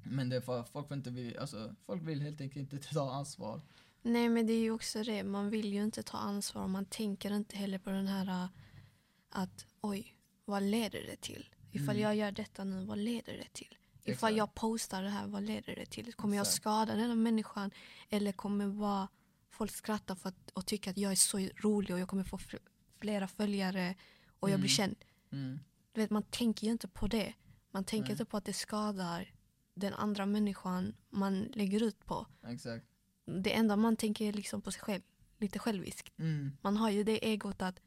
[0.03, 3.11] Men det är för folk vill inte vill, alltså, folk vill helt enkelt inte ta
[3.13, 3.61] ansvar.
[4.01, 7.33] Nej men det är ju också det, man vill ju inte ta ansvar man tänker
[7.35, 8.47] inte heller på den här äh,
[9.29, 11.49] att oj, vad leder det till?
[11.71, 12.01] Ifall Mm.
[12.01, 13.77] jag gör detta nu, vad leder det till?
[14.05, 14.35] Ifall Exakt.
[14.37, 16.13] jag postar det här, vad leder det till?
[16.13, 16.55] Kommer jag Exakt.
[16.61, 17.71] skada den här människan?
[18.09, 19.07] Eller kommer bara
[19.53, 22.37] folk skratta för att, och tycka att jag är så rolig och jag kommer få
[22.37, 22.59] fl-
[23.01, 23.95] flera följare
[24.39, 24.75] och jag blir Mm.
[24.77, 24.95] känd?
[25.31, 25.59] Mm.
[25.91, 27.33] Du vet, man tänker ju inte på det.
[27.71, 28.11] Man tänker Nej.
[28.11, 29.31] inte på att det skadar
[29.75, 32.27] den andra människan man lägger ut på.
[32.47, 32.85] Exakt.
[33.25, 35.01] Det enda man tänker är liksom på sig själv.
[35.37, 36.19] Lite själviskt.
[36.19, 36.51] Mm.
[36.61, 37.79] Man har ju det egot att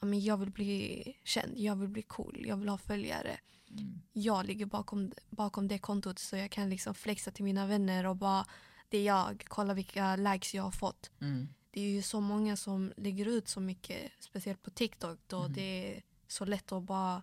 [0.00, 3.38] men jag vill bli känd, jag vill bli cool, jag vill ha följare.
[3.70, 4.00] Mm.
[4.12, 8.16] Jag ligger bakom, bakom det kontot så jag kan liksom flexa till mina vänner och
[8.16, 8.46] bara
[8.88, 11.10] det är jag, kolla vilka likes jag har fått.
[11.20, 11.48] Mm.
[11.70, 15.52] Det är ju så många som lägger ut så mycket, speciellt på TikTok då Mhm.
[15.52, 17.22] det är så lätt att bara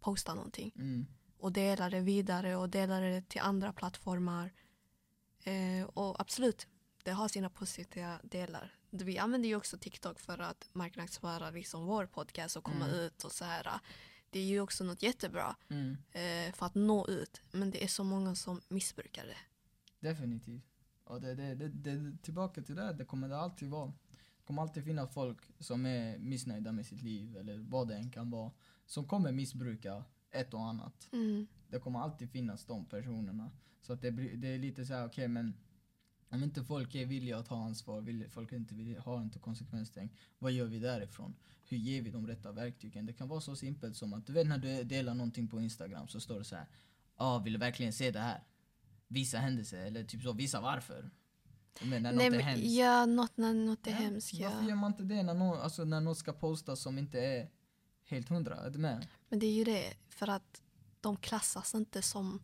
[0.00, 1.06] posta någonting Mm.
[1.38, 4.52] och dela det vidare och dela det till andra plattformar.
[5.44, 6.66] Eh, och absolut,
[7.02, 8.74] det har sina positiva delar.
[8.90, 12.96] Vi använder ju också TikTok för att marknadsföra liksom vår podcast och komma Mm.
[13.00, 13.80] ut och så här.
[14.30, 15.96] Det är ju också något jättebra Mm.
[16.12, 17.42] eh, för att nå ut.
[17.50, 19.36] Men det är så många som missbrukar det.
[20.08, 20.62] Definitivt.
[21.06, 23.86] Och det, det, det, det, tillbaka till det, det kommer det alltid vara.
[23.86, 28.10] Det kommer alltid finnas folk som är missnöjda med sitt liv eller vad det än
[28.10, 28.50] kan vara.
[28.86, 31.08] Som kommer missbruka ett och annat.
[31.12, 31.46] Mm.
[31.68, 33.50] Det kommer alltid finnas de personerna.
[33.82, 35.54] Så att det, det är lite så här, okej men
[36.28, 40.12] om inte folk är villiga att ta ansvar, vill, folk inte vill, har inte konsekvenstänk,
[40.38, 41.34] vad gör vi därifrån?
[41.64, 43.06] Hur ger vi de rätta verktygen?
[43.06, 46.08] Det kan vara så simpelt som att du vet när du delar någonting på Instagram
[46.08, 46.66] så står det så här,
[47.16, 48.42] ah, vill du verkligen se det här?
[49.08, 51.10] Visa händelse, eller typ så, visa varför.
[51.82, 52.66] Men när Nej, något är hemskt.
[52.66, 54.34] ja, något när något är Ja, hemskt.
[54.40, 54.68] Varför Ja.
[54.68, 57.50] gör man inte det när någon, alltså, när något ska postas som inte är
[58.04, 58.56] helt hundra?
[58.56, 59.06] Är du med?
[59.28, 60.62] Men det är ju det, för att
[61.00, 62.42] de klassas inte som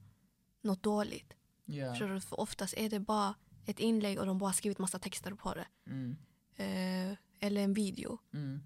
[0.60, 1.34] något dåligt.
[1.64, 1.90] Ja.
[1.90, 2.20] Förstår du?
[2.20, 3.34] För oftast är det bara
[3.66, 5.66] ett inlägg och de bara skrivit massa texter på det.
[5.86, 6.16] Mm.
[6.56, 8.18] Eh, eller en video.
[8.32, 8.62] Mm.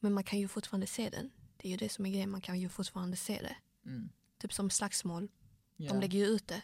[0.00, 1.30] Men man kan ju fortfarande se den.
[1.56, 3.56] Det är ju det som är grejen, man kan ju fortfarande se det.
[3.90, 4.08] Mm.
[4.38, 5.28] Typ som slagsmål,
[5.76, 5.92] Ja.
[5.92, 6.62] de lägger ju ut det.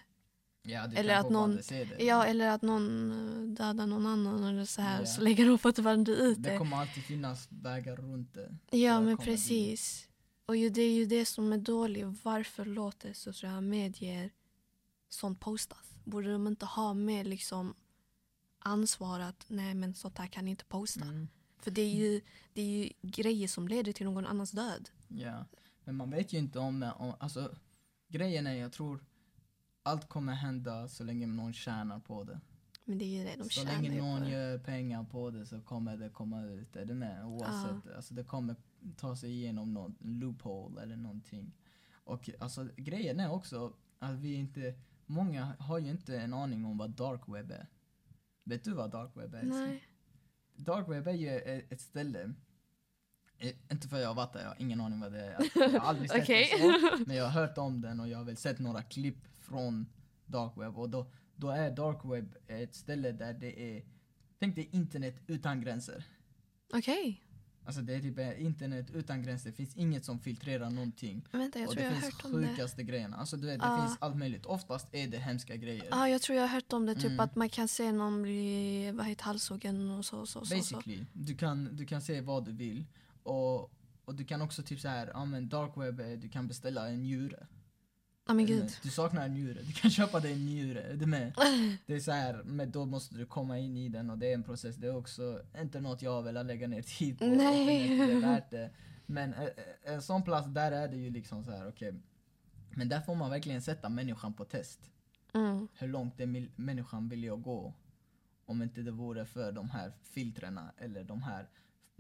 [0.64, 2.05] Ja, du eller kan att någon- se det.
[2.05, 5.07] Ja, eller att någon eh, dödar någon annan eller så här, Ja.
[5.07, 6.59] så lägger de fortfarande ut Det det.
[6.59, 8.57] kommer alltid finnas vägar runt det.
[8.70, 9.37] Ja, men komma dit.
[9.37, 10.09] precis.
[10.46, 12.07] Och ju, det är ju det som är dåligt.
[12.24, 14.31] Varför låter sociala medier
[15.09, 15.90] sånt postas?
[16.05, 17.74] Borde de inte ha mer liksom
[18.59, 21.05] ansvar att nej men sånt här kan inte posta?
[21.05, 21.29] Mm.
[21.59, 22.20] För det är, ju,
[22.53, 24.90] det är ju grejer som leder till någon annans död.
[25.09, 25.44] Ja.
[25.85, 27.55] Men man vet ju inte om, om alltså
[28.09, 29.05] grejen är jag tror
[29.85, 32.40] allt kommer hända så länge någon tjänar på det.
[32.85, 34.31] Men det är ju det, de så tjänar länge på någon det.
[34.31, 37.25] gör pengar på det så kommer det komma ut, är du med?
[37.27, 38.57] Oavsett, alltså det kommer
[38.97, 41.53] ta sig igenom någon loophole eller någonting.
[42.05, 44.75] Och alltså grejen är också att vi inte,
[45.07, 47.66] många har ju inte en aning om vad dark web är.
[48.44, 49.42] Vet du vad dark web är?
[49.42, 49.83] Nej.
[50.57, 52.35] Dark web är ju e- ett ställe,
[53.38, 55.51] eh, inte för jag har varit där, jag har ingen aning vad det är.
[55.55, 56.49] Jag har aldrig sett Okej.
[56.53, 59.18] det så, men jag har hört om den och jag har väl sett några klipp
[59.44, 59.87] från
[60.26, 63.83] dark web och då, då är dark web ett ställe där det är,
[64.40, 66.04] tänk dig internet utan gränser.
[66.72, 67.20] Okej.
[67.66, 71.26] Alltså det är typ internet utan gränser, det finns inget som filtrerar någonting.
[71.33, 72.48] Vänta, jag och tror det jag finns hört om det.
[72.48, 73.87] sjukaste grejerna, alltså du vet, det Ja.
[73.87, 74.46] finns allt möjligt.
[74.46, 75.87] Oftast är det hemska grejer.
[75.90, 76.94] Ja, jag tror jag har hört om det.
[76.94, 77.20] Typ Mm.
[77.20, 80.26] att man kan se någon bli vad heter, halshuggen och så.
[80.26, 80.54] så, så, så.
[80.57, 82.85] Basically, du kan, du kan se vad du vill.
[83.22, 83.61] Och,
[84.04, 87.02] och du kan också typ så här, ja men dark web, du kan beställa en
[87.02, 87.46] njure.
[88.27, 88.71] Ja men du gud.
[88.83, 91.33] Du saknar en njure, du kan köpa dig en njure, du med?
[91.87, 94.35] Det är så här, men då måste du komma in i den och det är
[94.35, 94.77] en process.
[94.77, 97.25] Det är också inte något jag vill lägga ner tid på.
[97.27, 97.89] Nej.
[97.99, 98.71] Det är värt det.
[99.07, 99.51] Men eh, eh,
[99.95, 101.95] en sån plats, där är det ju liksom så här, okej.
[102.71, 104.81] Men där får man verkligen sätta människan på test.
[105.35, 105.69] Mm.
[105.75, 107.75] Hur långt mil- människan villig att gå?
[108.47, 111.49] Om inte det vore för de här filtrerna eller de här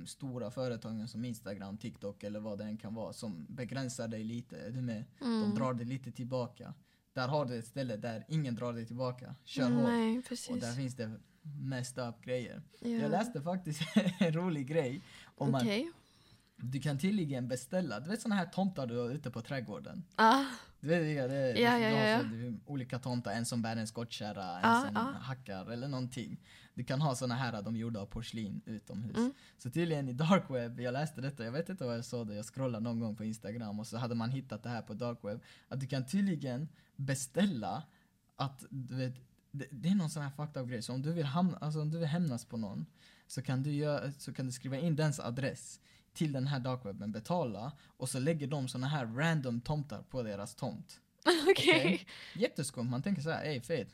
[0.06, 4.56] stora företagen som Instagram, TikTok eller vad det än kan vara som begränsar dig lite.
[4.60, 5.04] Är du med?
[5.20, 5.40] Mm.
[5.40, 6.74] De drar dig lite tillbaka.
[7.12, 9.34] Där har du ett ställe där ingen drar dig tillbaka.
[9.44, 9.82] Kör Mm.
[9.82, 10.60] Nej, Och precis.
[10.60, 11.10] där finns det
[11.42, 12.62] mest up grejer.
[12.80, 12.88] Ja.
[12.88, 13.80] Jag läste faktiskt
[14.18, 15.02] en rolig grej.
[15.24, 15.90] Om Okej.
[16.56, 20.04] att du kan tydligen beställa, du vet såna här tomtar du har ute på trädgården?
[20.16, 20.44] Ah,
[20.84, 22.20] Du vet, det, det, du ja, har ja, ja.
[22.20, 26.40] så- det är olika tomtar, en som bär en skottkärra, en som hackar eller någonting.
[26.74, 29.16] Du kan ha såna här, de gjorda av porslin utomhus.
[29.16, 29.32] Mm.
[29.58, 32.34] Så tydligen i dark web, jag läste detta, jag vet inte vad jag såg det,
[32.34, 35.18] jag scrollade någon gång på Instagram och så hade man hittat det här på dark
[35.22, 35.40] web.
[35.68, 37.82] Att du kan tydligen beställa
[38.36, 39.14] att, du vet,
[39.50, 40.82] det, det är någon sån här fucked up grej.
[40.82, 42.86] Så om du vill, hamna, alltså om du vill hämnas på någon
[43.26, 45.80] så kan, du göra, så kan du skriva in dens adress
[46.14, 50.54] till den här darkwebben, betala och så lägger de såna här random tomtar på deras
[50.54, 51.00] tomt.
[51.50, 51.80] Okej.
[51.80, 52.06] Okej?
[52.34, 53.88] Jätteskumt, man tänker så här, ey fet.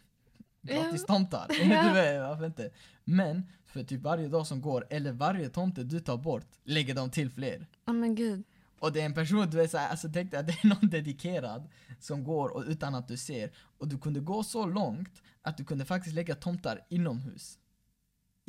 [0.63, 1.47] Gratis tomtar,
[1.89, 2.71] du vet, varför inte?
[3.05, 7.11] Men för typ varje dag som går, eller varje tomte du tar bort, lägger de
[7.11, 7.67] till fler.
[7.85, 8.45] Ja men gud.
[8.79, 10.91] Och det är en person, du vet såhär, alltså tänk dig att det är någon
[10.91, 13.51] dedikerad som går och, utan att du ser.
[13.79, 17.59] Och du kunde gå så långt att du kunde faktiskt lägga tomtar inomhus.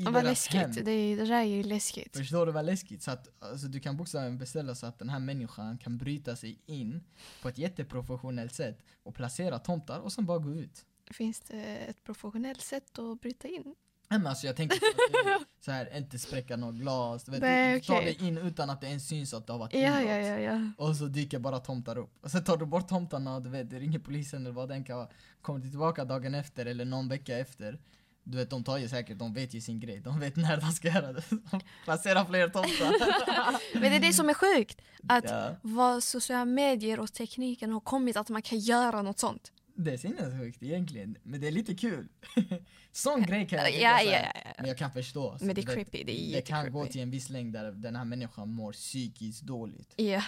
[0.02, 0.60] I Vad deras läskigt.
[0.62, 0.72] hem.
[0.72, 2.18] Det, är- det där är ju läskigt.
[2.18, 3.04] Förstår du vad läskigt?
[3.04, 6.60] Så att, alltså, du kan bokstavligen beställa så att den här människan kan bryta sig
[6.66, 7.04] in
[7.42, 10.86] på ett jätteprofessionellt sätt och placera tomtar och sen bara gå ut.
[11.12, 13.76] Finns det ett professionellt sätt att bryta in?
[14.10, 14.80] Nej, men alltså jag tänker
[15.66, 18.18] så, här, inte spräcka något glas, du, vet, Nej, du tar okej.
[18.18, 20.06] dig in utan att det ens syns att det har varit Ja, inbrott.
[20.10, 20.72] ja, ja, ja.
[20.78, 22.14] Och så dyker bara tomtar upp.
[22.22, 24.84] Och sen tar du bort tomtarna och du vet, det ringer polisen eller vad den
[24.84, 25.10] kan vara.
[25.42, 27.80] Kommer du tillbaka dagen efter eller någon vecka efter.
[28.24, 30.00] Du vet, de tar ju säkert, de vet ju sin grej.
[30.00, 31.24] De vet när de ska göra det.
[31.30, 33.60] De placerar fler tomtar.
[33.80, 34.82] Men det är det som är sjukt.
[35.10, 39.52] Att ja, vad sociala medier och tekniken har kommit att man kan göra något sånt.
[39.76, 41.18] det är sinnessjukt egentligen.
[41.24, 42.08] Men det är lite kul.
[42.92, 44.52] Sån grej kan jag tycka Ja, ja, ja.
[44.58, 45.38] Men jag kan förstå.
[45.42, 46.92] Men det är creepy, det är Det kan gå jättecreepy.
[46.92, 49.94] till en viss längd där den här människan mår psykiskt dåligt.
[49.98, 50.22] Ja.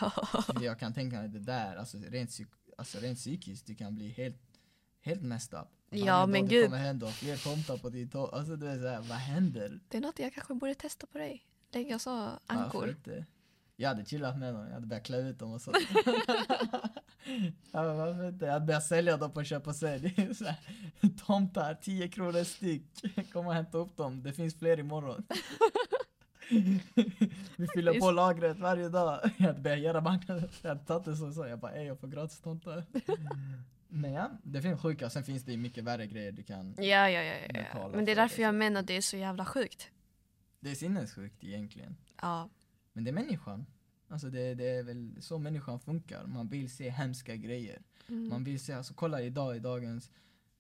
[0.46, 3.96] För jag kan tänka mig det där, alltså rent, psyk alltså, rent psykiskt, du kan
[3.96, 4.42] bli helt,
[5.02, 5.68] helt messed up.
[5.94, 6.66] Ja, men det gud.
[6.66, 9.80] kommer hända fler på din Alltså du vet såhär, vad händer?
[9.88, 11.46] Det är något jag kanske borde testa på dig.
[11.72, 12.90] Lägga så ankor.
[12.90, 13.26] inte?
[13.76, 15.72] Jag hade chillat med dem, jag hade börjat klä ut dem och så.
[17.72, 18.46] Ja, varför inte?
[18.46, 20.30] Jag börjar sälja dem på köp och sälj.
[21.26, 22.84] Tomtar, 10 kronor styck.
[23.34, 24.24] Kom och hämta upp dem.
[24.24, 25.24] Det finns fler imorgon.
[27.56, 29.20] Vi fyller på lagret varje dag.
[29.38, 30.50] Jag börjar göra marknaden.
[30.62, 32.84] Jag hade tagit det så, så jag bara, ey jag får gratis tomtar.
[34.14, 35.10] Ja, det finns sjuka.
[35.10, 36.76] Sen finns det mycket värre grejer du kan.
[36.78, 37.36] Ja, ja, ja.
[37.54, 39.92] ja, Men det är för därför jag menar det är så jävla sjukt.
[40.60, 41.96] Det är sinnessjukt egentligen.
[42.22, 42.50] Ja.
[42.94, 43.66] Men det är människan.
[44.08, 46.26] Alltså det, det är väl så människan funkar.
[46.26, 47.82] Man vill se hemska grejer.
[48.10, 48.30] Mm.
[48.30, 50.12] Man vill se, alltså kolla idag i dagens,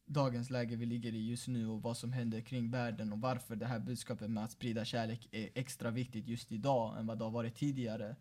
[0.05, 3.55] dagens läge vi ligger i just nu och vad som händer kring världen och varför
[3.55, 7.23] det här budskapet med att sprida kärlek är extra viktigt just idag än vad det
[7.23, 8.15] har varit tidigare.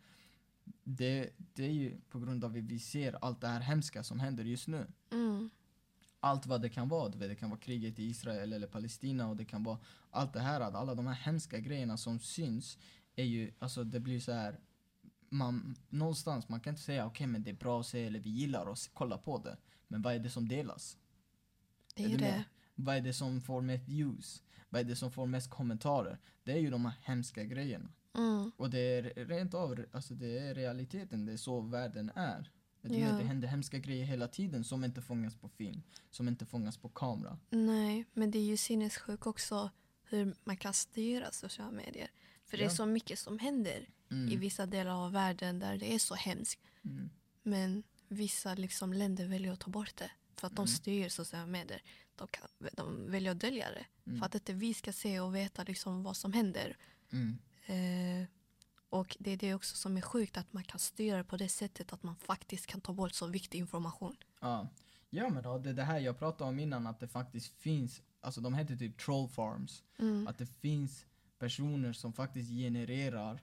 [0.85, 4.21] Det, det är ju på grund av att vi ser allt det här hemska som
[4.21, 4.87] händer just nu.
[5.13, 5.51] Mm.
[6.21, 9.45] Allt vad det kan vara, det kan vara kriget i Israel eller Palestina och det
[9.45, 9.79] kan vara
[10.11, 12.79] allt det här, alla de här hemska grejerna som syns
[13.17, 14.61] är ju, alltså det blir så här
[15.33, 18.31] man, någonstans, man kan inte säga okej men det är bra att se eller vi
[18.31, 19.57] gillar att kolla på det.
[19.89, 20.99] Men vad är det som delas?
[21.95, 22.21] Det är Är med?
[22.21, 22.45] det.
[22.75, 24.43] Vad är det som får mest views?
[24.69, 26.19] Vad är det som får mest kommentarer?
[26.45, 27.89] Det är ju de här hemska grejerna.
[28.15, 28.51] Mm.
[28.57, 32.51] Och det är rent av, alltså det är realiteten, det är så världen är.
[32.83, 33.13] Du Ja.
[33.13, 36.89] Det händer hemska grejer hela tiden som inte fångas på film, som inte fångas på
[36.89, 37.39] kamera.
[37.51, 39.71] Nej, men det är ju sinnessjukt också
[40.05, 42.11] hur man kan styra sociala medier.
[42.45, 42.75] För det är Ja.
[42.75, 44.41] så mycket som händer i Mm.
[44.41, 46.61] vissa delar av världen där det är så hemskt.
[46.85, 47.11] Mm.
[47.43, 50.67] Men vissa liksom länder väljer att ta bort det för att de Mm.
[50.69, 51.83] styr sociala medier.
[52.17, 54.19] De, kan, de väljer att dölja det Mm.
[54.19, 56.77] för att inte vi ska se och veta liksom vad som händer.
[57.67, 58.27] Eh,
[58.91, 61.93] och det är det också som är sjukt att man kan styra på det sättet
[61.93, 64.17] att man faktiskt kan ta bort så viktig information.
[64.41, 64.69] Ja.
[65.11, 68.41] ja men då, det det här jag pratade om innan att det faktiskt finns, alltså
[68.41, 69.83] de heter typ troll farms.
[69.99, 70.27] Mm.
[70.29, 71.07] Att det finns
[71.39, 73.43] personer som faktiskt genererar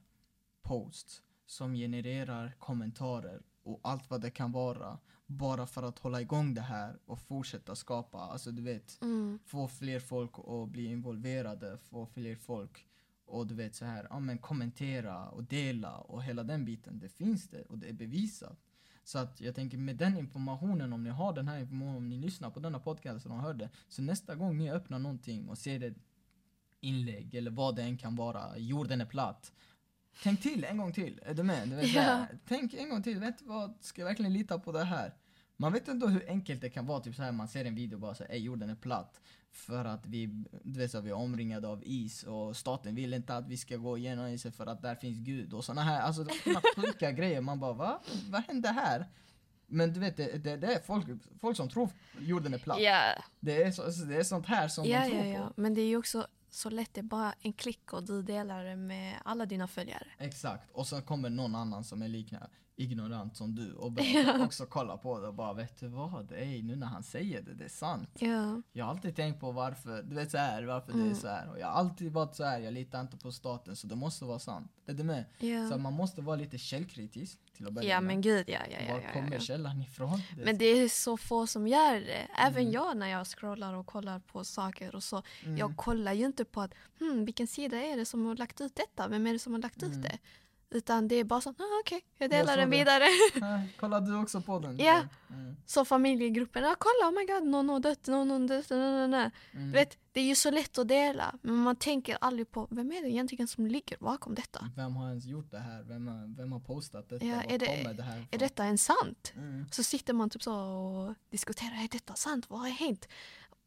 [0.62, 5.00] posts, som genererar kommentarer och allt vad det kan vara.
[5.26, 9.40] Bara för att hålla igång det här och fortsätta skapa, alltså du vet, Mm.
[9.46, 12.89] få fler folk att bli involverade, få fler folk
[13.30, 17.00] och du vet så här, ja men kommentera och dela och hela den biten.
[17.00, 18.58] Det finns det och det är bevisat.
[19.04, 22.18] Så att jag tänker med den informationen, om ni har den här informationen, om ni
[22.18, 25.84] lyssnar på denna podcast och hör det, så nästa gång ni öppnar någonting och ser
[25.84, 25.98] ett
[26.80, 29.52] inlägg eller vad det än kan vara, jorden är platt.
[30.24, 31.70] Tänk till en gång till, är du med?
[31.70, 34.72] Du vet, här, Tänk en gång till, vet du vad, ska jag verkligen lita på
[34.72, 35.14] det här?
[35.62, 37.96] Man vet ändå hur enkelt det kan vara, typ så här, man ser en video
[37.96, 39.22] och bara säger jorden är platt.
[39.52, 40.26] För att vi,
[40.64, 43.78] du vet så, vi är omringade av is och staten vill inte att vi ska
[43.78, 47.42] gå igenom isen för att där finns Gud och såna här, alltså såna sjuka grejer.
[47.42, 48.02] Man bara va?
[48.30, 49.06] Vad hände här?
[49.68, 51.06] Men du vet, det, det, det är folk,
[51.42, 52.82] folk som tror jorden är platt.
[52.82, 55.62] Ja, Det, är så, alltså, det är sånt här som ja, de tror ja, på.
[55.62, 58.64] Men det är ju också så lätt, det är bara en klick och du delar
[58.64, 60.08] det med alla dina följare.
[60.18, 62.48] Exakt, och så kommer någon annan som är lika
[62.80, 66.64] ignorant som du och börjar också kolla på det och bara vet du vad, Ey,
[66.64, 68.10] nu när han säger det, det är sant.
[68.20, 71.16] Ja, Jag har alltid tänkt på varför, du vet så här, varför det är Mm.
[71.16, 71.50] så här.
[71.52, 74.26] Och jag har alltid varit så här, jag litar inte på staten så det måste
[74.26, 74.72] vara sant.
[74.86, 75.26] Är du med?
[75.40, 75.78] Så ja.
[75.78, 78.08] man måste vara lite källkritisk till att börja ja med.
[78.08, 79.40] men gud ja, ja, ja, Var kommer ja.
[79.40, 80.22] källan ifrån?
[80.36, 82.28] Det Men det är så få som gör det.
[82.38, 82.74] Även Mm.
[82.74, 85.22] jag när jag scrollar och kollar på saker och så.
[85.44, 85.58] Mm.
[85.58, 88.76] Jag kollar ju inte på att hmm, vilken sida är det som har lagt ut
[88.76, 89.08] detta?
[89.08, 90.02] Vem är det som har lagt ut Mm.
[90.02, 90.18] det?
[90.72, 93.04] Utan det är bara så, ah, okej, jag Jag delar såg den vidare.
[93.36, 94.78] Nej, Kollar du också på den?
[94.78, 95.02] Ja.
[95.30, 95.56] Mm.
[95.66, 99.32] Så familjegruppen, ah, kolla, oh my god, någon har dött, någon har dött, nej, nej.
[99.54, 99.72] Mm.
[99.72, 103.02] Vet, det är ju så lätt att dela, men man tänker aldrig på vem är
[103.02, 104.70] det egentligen som ligger bakom detta?
[104.76, 105.84] Vem har ens gjort det här?
[105.84, 107.26] Vem har, vem har postat detta?
[107.26, 109.34] Ja, är det- kommer det här Är detta ens sant?
[109.36, 109.66] Mm.
[109.72, 112.46] Så sitter man typ så och diskuterar, är detta sant?
[112.50, 113.08] Vad har hänt?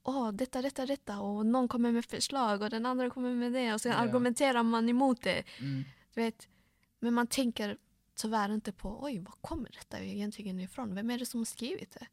[0.05, 1.21] Åh, detta, detta, detta.
[1.21, 3.75] Och någon kommer med förslag och den andra kommer med det.
[3.75, 3.99] Och sen Ja.
[3.99, 5.43] argumenterar man emot det.
[5.61, 5.85] Mm.
[6.15, 6.49] Du vet.
[7.03, 7.79] Men man tänker
[8.15, 10.95] tyvärr inte på, oj, var kommer detta egentligen ifrån?
[10.95, 12.07] Vem är det som har skrivit det?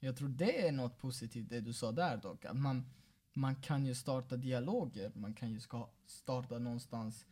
[0.00, 2.44] Jag tror det är något positivt det du sa där dock.
[2.44, 2.86] Att man,
[3.32, 7.26] man kan ju starta dialoger, man kan ju ska starta någonstans,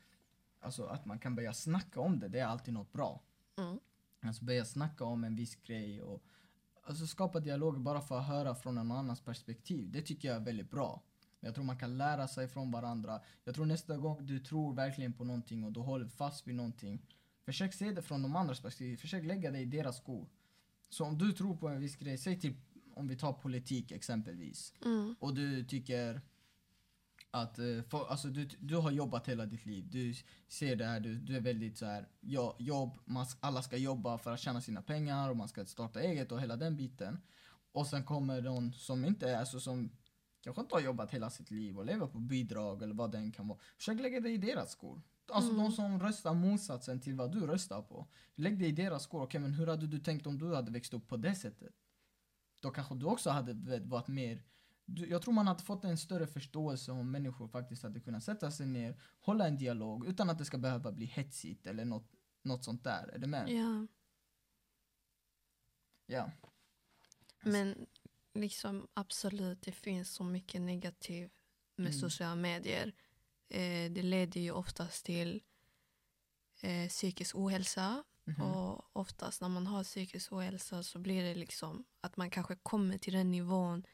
[0.61, 3.23] alltså att man kan börja snacka om det, det är alltid något bra.
[3.59, 3.79] Mm.
[4.21, 6.23] Alltså börja snacka om en viss grej och
[6.85, 9.91] alltså skapa dialoger bara för att höra från en annans perspektiv.
[9.93, 11.03] Det tycker jag är väldigt bra.
[11.45, 13.21] Jag tror man kan lära sig från varandra.
[13.45, 17.03] Jag tror nästa gång du tror verkligen på någonting och du håller fast vid någonting,
[17.45, 18.97] försök se det från de andras perspektiv.
[18.97, 20.29] Försök lägga dig i deras skor.
[20.91, 22.57] Så om du tror på en viss grej, säg typ
[22.95, 25.17] om vi tar politik exempelvis Mm.
[25.21, 26.21] och du tycker
[27.31, 30.15] att eh, för, alltså du, du har jobbat hela ditt liv, du
[30.49, 34.19] ser det här, du, du är väldigt så här, ja, jobb, man, alla ska jobba
[34.19, 37.19] för att tjäna sina pengar och man ska starta eget och hela den biten.
[37.73, 39.91] Och sen kommer någon som inte är, alltså som
[40.43, 43.33] kanske inte har jobbat hela sitt liv och lever på bidrag eller vad det än
[43.33, 43.59] kan vara.
[43.77, 45.03] Försök lägga dig i deras skor.
[45.29, 45.63] Alltså Mm.
[45.65, 48.07] de som röstar motsatsen till vad du röstar på.
[48.35, 49.23] Lägg dig i deras skor.
[49.23, 51.75] Okej, men hur hade du tänkt om du hade växt upp på det sättet?
[52.61, 54.43] Då kanske du också hade vet, varit mer...
[54.85, 58.51] Du, jag tror man hade fått en större förståelse om människor faktiskt hade kunnat sätta
[58.51, 62.13] sig ner, hålla en dialog utan att det ska behöva bli hetsigt eller något,
[62.43, 63.09] något sånt där.
[63.15, 63.49] Är du med?
[63.51, 63.87] Ja.
[66.07, 66.31] Ja.
[67.45, 67.87] Men
[68.35, 71.33] liksom absolut, det finns så mycket negativt
[71.77, 72.01] med Mm.
[72.01, 72.93] sociala medier.
[73.49, 75.43] Eh, det leder ju oftast till
[76.61, 78.05] eh, psykisk ohälsa.
[78.25, 78.43] Mhm.
[78.43, 82.99] Och oftast när man har psykisk ohälsa så blir det liksom att man kanske kommer
[82.99, 83.85] till den nivån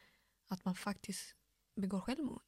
[0.47, 1.35] att man faktiskt
[1.75, 2.41] begår självmord.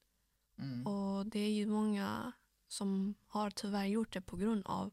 [0.58, 0.88] Mm.
[0.88, 2.32] Och det är ju många
[2.68, 4.92] som har tyvärr gjort det på grund av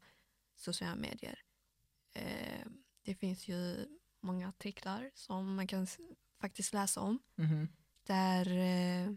[0.57, 1.43] sociala medier.
[2.13, 2.67] Eh,
[3.03, 3.87] det finns ju
[4.21, 5.87] många artiklar som man kan
[6.41, 7.69] faktiskt läsa om Mhm.
[8.05, 9.13] där eh,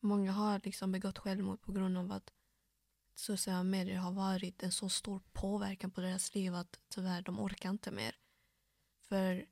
[0.00, 2.32] många har liksom begått självmord på grund av att
[3.14, 7.70] sociala medier har varit en så stor påverkan på deras liv att tyvärr de orkar
[7.70, 8.16] inte mer.
[9.00, 9.46] För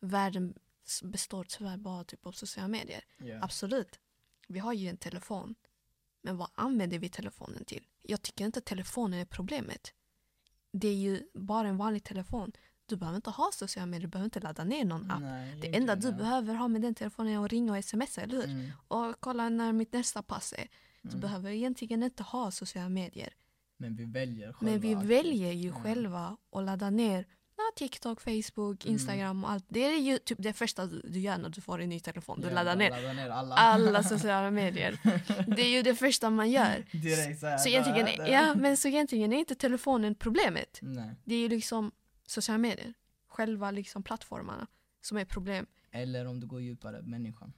[0.00, 0.54] världen
[1.02, 3.04] består tyvärr bara typ av sociala medier.
[3.18, 3.42] Ja.
[3.42, 4.00] Absolut,
[4.48, 5.54] vi har ju en telefon.
[6.22, 7.86] Men vad använder vi telefonen till?
[8.02, 9.94] Jag tycker inte att telefonen är problemet.
[10.72, 12.52] Det är ju bara en vanlig telefon.
[12.88, 15.20] Du behöver inte ha sociala medier, du behöver inte ladda ner någon app.
[15.20, 18.34] Nej, Det enda du behöver ha med den telefonen är att ringa och smsa, eller
[18.36, 18.44] hur?
[18.44, 18.70] Mm.
[18.88, 20.66] Och kolla när mitt nästa pass är.
[21.02, 21.20] Du Mm.
[21.20, 23.32] behöver egentligen inte ha sociala medier.
[23.78, 24.72] Men vi väljer själva.
[24.72, 25.82] Men vi väljer ju Mm.
[25.82, 27.26] själva att ladda ner
[27.76, 28.92] TikTok, Facebook, Mm.
[28.94, 29.64] Instagram och allt.
[29.68, 32.40] Det är ju typ det första du, du gör när du får en ny telefon.
[32.40, 33.54] Du Ja, laddar ner Ladda ner alla.
[33.54, 34.98] alla sociala medier.
[35.56, 36.84] Det är ju det första man gör.
[36.92, 37.58] Direkt såhär.
[37.58, 40.78] Så egentligen, ja, men så egentligen är inte telefonen problemet.
[40.82, 41.14] Nej.
[41.24, 41.92] Det är ju liksom
[42.30, 42.94] sociala medier,
[43.26, 44.66] själva liksom plattformarna
[45.00, 45.66] som är problem.
[45.90, 47.52] Eller om du går djupare, människan.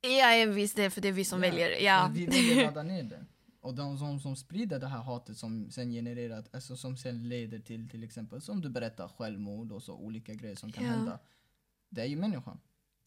[0.00, 1.82] Ja, visst det, för det är vi som Ja, väljer.
[1.82, 2.10] Ja.
[2.14, 3.24] Vi väljer ladda ner det.
[3.60, 7.58] Och de som, som sprider det här hatet som sen genererar, alltså som sen leder
[7.58, 10.90] till till exempel som du berättar självmord och så olika grejer som kan Ja.
[10.90, 11.18] hända.
[11.88, 12.60] Det är ju människan.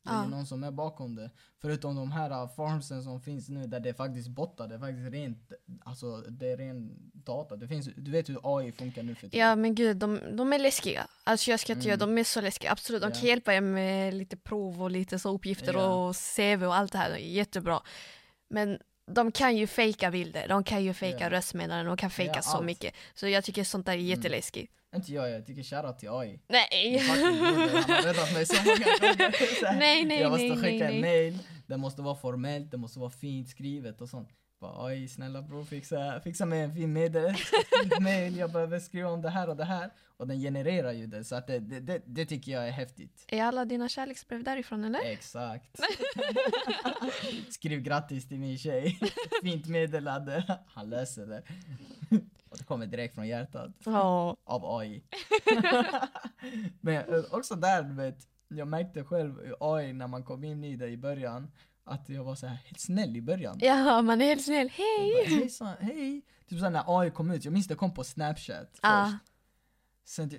[0.03, 0.27] Det är Ja.
[0.27, 1.29] någon som är bakom det.
[1.61, 4.79] Förutom de här uh, farmsen som finns nu där det är faktiskt bottar, det är
[4.79, 5.51] faktiskt rent,
[5.83, 7.55] alltså det är ren data.
[7.55, 9.47] Det finns, du vet hur AI funkar nu för tiden.
[9.47, 11.07] ja, men gud, de, de är läskiga.
[11.23, 11.99] Alltså jag ska inte Mm.
[11.99, 12.71] de är så läskiga.
[12.71, 13.19] Absolut, de Ja.
[13.19, 16.07] kan hjälpa er med lite prov och lite så uppgifter Ja.
[16.09, 17.15] och CV och allt det här.
[17.17, 17.81] Jättebra.
[18.49, 18.79] Men
[19.11, 21.29] de kan ju fejka bilder, de kan ju fejka Ja.
[21.29, 22.65] röstmeddelanden, de kan fejka så allt.
[22.65, 22.93] mycket.
[23.13, 24.09] Så jag tycker sånt där är Mm.
[24.95, 26.39] Inte jag, jag tycker shoutout till AI.
[26.47, 26.97] Nej!
[26.97, 29.31] Han har räddat mig så många gånger.
[29.59, 32.71] Så här, Nej, nej, jag måste nej, skicka nej, en mail, det måste vara formellt,
[32.71, 34.29] det måste vara fint skrivet och sånt.
[34.61, 37.35] Bara, Oj, snälla bror, fixa, fixa mig en fin medel,
[37.99, 39.89] mail, jag behöver skriva om det här och det här.
[40.17, 43.25] Och den genererar ju det, så att det, det, det, det tycker jag är häftigt.
[43.27, 44.99] Är alla dina kärleksbrev därifrån eller?
[44.99, 45.79] Exakt.
[47.49, 48.99] Skriv grattis till min tjej.
[49.43, 50.59] Fint meddelande.
[50.67, 51.43] Han löser det.
[52.49, 53.71] Och det kommer direkt från hjärtat.
[53.83, 54.37] Ja.
[54.43, 55.03] Av AI.
[56.81, 60.87] Men eh, också där, vet, jag märkte själv AI när man kom in i det
[60.87, 61.51] i början,
[61.83, 63.57] att jag var så här helt snäll i början.
[63.61, 64.69] Ja, man är helt snäll.
[64.69, 65.25] Hej!
[65.25, 66.21] Hejsan, hej!
[66.47, 69.17] Typ såhär när AI kom ut, jag minns det kom på snapchat först.
[70.05, 70.31] Sen,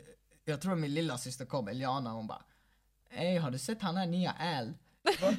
[0.45, 2.43] jag tror min lilla syster kom, Eliana, hon bara
[3.11, 4.75] Ey, har du sett han här nya Al?
[5.03, 5.35] Vad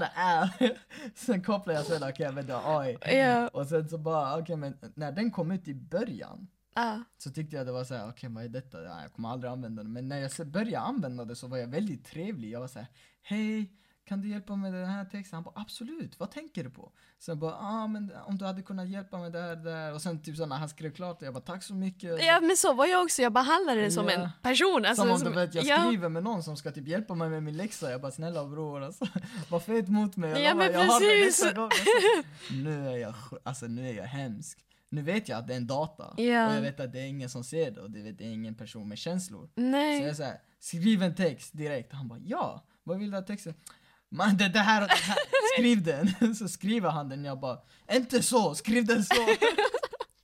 [0.00, 0.78] vad är
[1.14, 2.98] sen kopplade jag sen, okej men det är AI.
[3.18, 3.48] Ja.
[3.48, 7.02] Och sen så bara, okej men när den kom ut i början Ja.
[7.18, 8.82] så tyckte jag det var så här, okej vad är detta?
[8.82, 9.88] Ja, jag kommer aldrig använda det.
[9.88, 12.50] Men när jag började använda det så var jag väldigt trevlig.
[12.50, 12.88] Jag var så här,
[13.22, 13.70] hej,
[14.08, 15.36] kan du hjälpa mig med den här texten?
[15.36, 16.92] Han bara, absolut, vad tänker du på?
[17.18, 19.94] Så jag bara, ah men om du hade kunnat hjälpa mig där, där.
[19.94, 22.24] Och sen typ så när han skrev klart jag bara, tack så mycket.
[22.24, 23.22] ja, men så var jag också.
[23.22, 24.12] Jag behandlade det som Ja.
[24.12, 24.84] en person.
[24.84, 25.84] Alltså, som om du vet, jag ja.
[25.86, 27.90] skriver med någon som ska typ hjälpa mig med min läxa.
[27.90, 29.06] Jag bara, snälla bror alltså,
[29.50, 30.30] var fet mot mig.
[30.30, 31.42] Jag Ja, lovar, men jag har precis.
[31.44, 31.64] nästa gång.
[31.70, 34.58] Alltså, nu är jag, alltså nu är jag hemsk.
[34.88, 36.14] Nu vet jag att det är en data.
[36.16, 36.48] Ja.
[36.48, 38.32] Och jag vet att det är ingen som ser det och det vet- det är
[38.32, 39.46] ingen person med känslor.
[39.54, 40.02] Så Nej.
[40.02, 41.92] jag säger skriv en text direkt.
[41.92, 43.54] Han bara ja, vad vill du ha texten?
[44.10, 45.16] Man det, det här det här,
[45.56, 46.34] skriv den.
[46.34, 47.58] Så skriver han den, jag bara
[47.92, 49.14] inte så, skriv den så.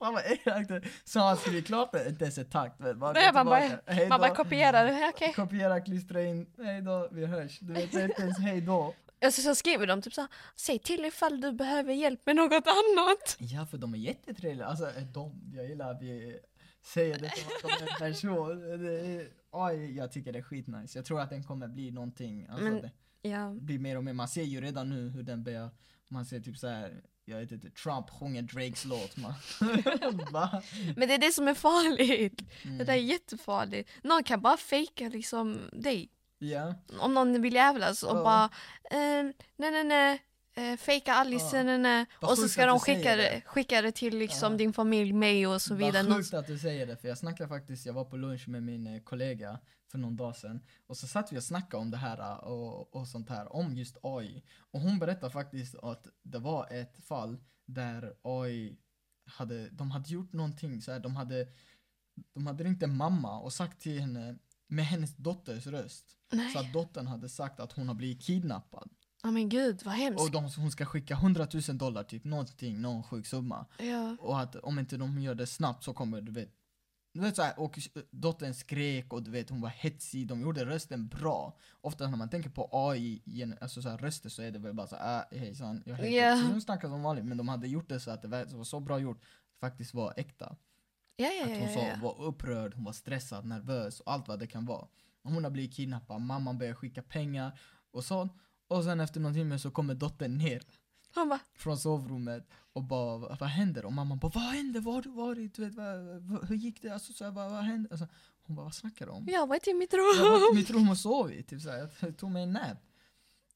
[0.01, 0.71] Han bara exakt.
[1.05, 3.93] Så han skriver klart det, inte ens ett vet, Bara, Nej, man bara- tillbaka.
[3.93, 5.09] Hej Man bara kopierar.
[5.09, 5.33] Okej.
[5.33, 7.59] Kopiera, klistra in, hej då, vi hörs.
[7.61, 8.95] Du vet inte ens hej då.
[9.25, 10.27] Alltså, så skriver de typ så
[10.57, 13.37] säg till ifall du behöver hjälp med något annat.
[13.39, 16.39] Ja för de är jättetrevliga, alltså eh, de, jag gillar att vi
[16.85, 18.85] säger det som att de är en person.
[18.85, 20.99] Det är, oj, jag tycker det är skitnice.
[20.99, 22.91] Jag tror att den kommer bli någonting, alltså Men- det
[23.23, 23.51] Ja.
[23.61, 25.71] blir mer och mer, man ser ju redan nu hur den börjar,
[26.09, 27.03] man ser typ så här.
[27.25, 29.35] jag vet inte, Trump sjunger Drakes låt man.
[30.97, 32.41] Men det är det som är farligt.
[32.65, 32.79] Mm.
[32.79, 33.91] Det där är jättefarligt.
[34.03, 36.09] Någon kan bara fejka liksom dig.
[36.39, 38.23] Ja, Om någon vill jävlas och Ja.
[38.25, 38.45] bara
[38.91, 39.23] eh,
[39.57, 40.23] nej nej nej
[40.73, 41.63] eh, fejka Alice, Ja.
[41.63, 42.07] nej, nej.
[42.21, 43.43] Och så ska de skicka det, det.
[43.47, 44.59] skicka det till liksom Ja.
[44.59, 46.03] din familj, mig och så vidare.
[46.09, 48.63] Vad sjukt att du säger det, för jag snackade faktiskt, jag var på lunch med
[48.63, 49.59] min eh, kollega
[49.93, 52.97] för någon dag sedan och så satt vi och snackade om det här eh, och,
[52.97, 54.43] och sånt här, om just AI.
[54.71, 58.79] Och hon berättade faktiskt att det var ett fall där AI
[59.27, 61.49] hade, de hade gjort någonting så här, de hade,
[62.35, 66.17] de hade ringt en mamma och sagt till henne med hennes dotters röst.
[66.33, 68.91] Nej, Så att dottern hade sagt att hon har blivit kidnappad.
[69.23, 70.21] ja men gud vad hemskt.
[70.23, 73.67] Och de, hon ska skicka 100 000 dollar typ, någonting, någon sjuk summa.
[73.79, 74.17] Ja.
[74.21, 76.55] Och att om inte de gör det snabbt så kommer du vet
[77.13, 77.79] du vet såhär, och
[78.11, 81.59] dottern skrek och du vet hon var hetsig, de gjorde rösten bra.
[81.81, 83.23] Ofta när man tänker på AI,
[83.61, 86.37] alltså såhär röster så är det väl bara såhär äh, hejsan, jag heter Ja.
[86.37, 88.81] Så de snackar som vanligt, men de hade gjort det så att det var, så
[88.81, 89.25] bra gjort,
[89.61, 90.57] faktiskt var äkta.
[91.17, 94.47] Ja, ja, Att hon så var upprörd, hon var stressad, nervös och allt vad det
[94.47, 94.89] kan vara.
[95.23, 97.61] Hon har blivit kidnappad, mamman börjar skicka pengar
[97.91, 98.29] och så.
[98.69, 100.63] Och sen efter någon timme så kommer dottern ner
[101.15, 103.85] Han bara, från sovrummet och bara vad, händer?
[103.85, 104.81] Och mamman bara vad hände?
[104.81, 105.55] Var har du varit?
[105.55, 106.91] Du vet, vad, hur gick det?
[106.91, 107.89] Alltså, så här, vad, vad hände?
[107.91, 108.07] Alltså,
[108.43, 109.29] hon bara vad snackar du om?
[109.29, 110.57] jag var i mitt Jag var i rum.
[110.57, 112.79] mitt rum och sovit, typ, så här, jag tog mig en nap.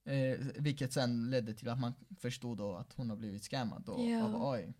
[0.05, 4.01] Eh, vilket sen ledde till att man förstod då att hon har blivit scammad då,
[4.11, 4.25] Ja.
[4.25, 4.75] av AI.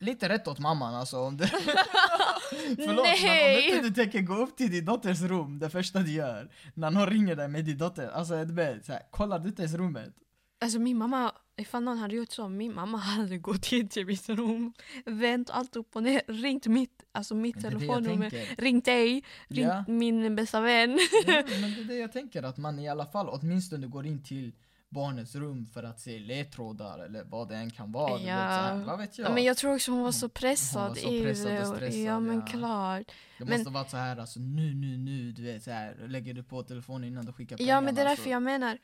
[0.00, 1.18] Lite rätt åt mamman alltså.
[1.18, 1.46] Om det
[2.50, 3.68] Förlåt, men om Nej.
[3.74, 7.06] inte du tänker gå upp till din dotters rum, det första du gör, när någon
[7.06, 10.14] ringer dig med din dotter, alltså du vet, kollar du inte ens rummet?
[10.62, 14.28] Alltså min mamma, ifall någon hade gjort så, min mamma hade gått in till mitt
[14.28, 14.72] rum,
[15.06, 19.84] vänt allt upp och ner, ringt mitt, alltså mitt Men telefonnummer, ringt dig, ringt Ja.
[19.88, 20.98] min bästa vän.
[21.26, 24.22] Ja, men det är det jag tänker, att man i alla fall åtminstone går in
[24.22, 24.52] till
[24.88, 28.20] barnets rum för att se ledtrådar eller vad det än kan vara.
[28.20, 28.34] Ja.
[28.34, 29.28] här, vad vet jag?
[29.30, 29.34] Ja.
[29.34, 32.20] Men jag tror också hon var så pressad, hon var så pressad och stressad, ja
[32.20, 32.46] men ja.
[32.46, 33.12] klart.
[33.38, 36.34] det men- måste varit så här alltså nu, nu, nu, du vet så här, lägger
[36.34, 37.76] du på telefonen innan du skickar pengarna.
[37.76, 38.78] Ja men det är därför så- jag menar,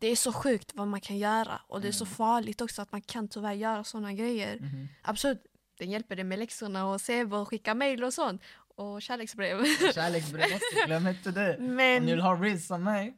[0.00, 2.14] det är så sjukt vad man kan göra och det är så Mm.
[2.14, 4.58] farligt också att man kan tyvärr göra sådana grejer.
[4.60, 4.88] Mhm.
[5.02, 5.46] Absolut,
[5.78, 8.42] det hjälper dig med läxorna och CV och skicka mail och sånt.
[8.76, 9.64] Och kärleksbrev.
[9.94, 11.56] Kärleksbrev också, glöm inte det.
[11.56, 13.16] Om ni men, vill ha reels av mig,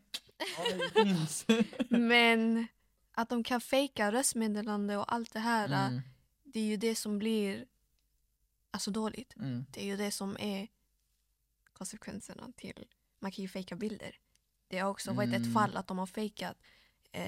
[0.94, 1.46] det finns.
[1.88, 2.66] men
[3.12, 6.00] att de kan fejka röstmeddelande och allt det här, Mm,
[6.44, 7.64] det är ju det som blir
[8.70, 9.36] alltså dåligt.
[9.36, 9.64] mm.
[9.70, 10.68] Det är ju det som är
[11.72, 12.84] konsekvenserna till,
[13.18, 14.18] man kan ju fejka bilder.
[14.72, 15.42] Det har också varit Mm.
[15.42, 16.56] ett fall att de har fejkat
[17.12, 17.22] eh,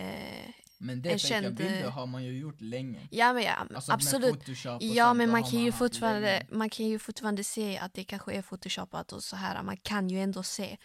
[0.78, 3.08] Men det En känd, bilder eh, har man ju gjort länge.
[3.10, 4.48] Ja men ja, Alltså absolut.
[4.80, 6.46] Ja men man kan, ju fortfarande, länge.
[6.50, 9.62] man kan ju fortfarande se att det kanske är photoshopat och så här.
[9.62, 10.76] Man kan ju ändå se.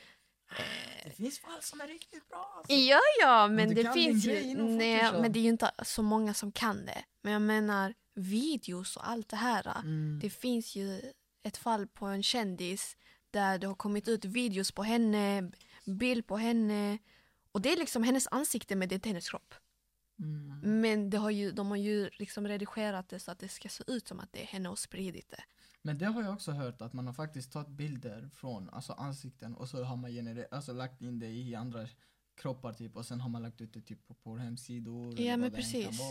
[1.03, 2.74] Det finns fall som är riktigt bra alltså.
[2.74, 4.53] Ja ja Men men det finns ju.
[4.55, 7.03] Nej men det är ju inte så många som kan det.
[7.24, 9.80] Men jag menar videos och allt det här.
[9.80, 10.20] Mm.
[10.22, 11.01] Det finns ju
[11.43, 12.97] ett fall på en kändis
[13.32, 15.51] där det har kommit ut videos på henne,
[15.89, 16.97] bild på henne.
[17.51, 19.53] Och det är liksom hennes ansikte men det är inte hennes kropp.
[20.19, 20.81] Mm.
[20.81, 23.83] Men det har ju, de har ju liksom redigerat det så att det ska se
[23.87, 25.43] ut som att det är henne och spridit det.
[25.81, 29.55] Men det har jag också hört att man har faktiskt tagit bilder från alltså ansikten
[29.55, 31.87] och så har man genererat, alltså lagt in det i andra
[32.35, 35.51] kroppar typ och sen har man lagt ut det typ på, på hemsidor Ja, men
[35.51, 36.01] precis.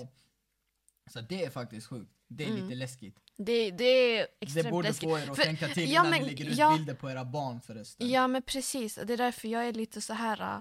[1.08, 2.12] Så det är faktiskt sjukt.
[2.28, 2.62] Det är Mm.
[2.62, 3.16] lite läskigt.
[3.36, 5.08] Det, det är Det extremt borde läskigt.
[5.08, 6.76] få er att För- tänka till ja, innan men- ni lägger ut ja.
[6.76, 8.10] bilder på era barn förresten.
[8.10, 10.40] Ja men precis, det är därför jag är lite så här.
[10.56, 10.60] äh,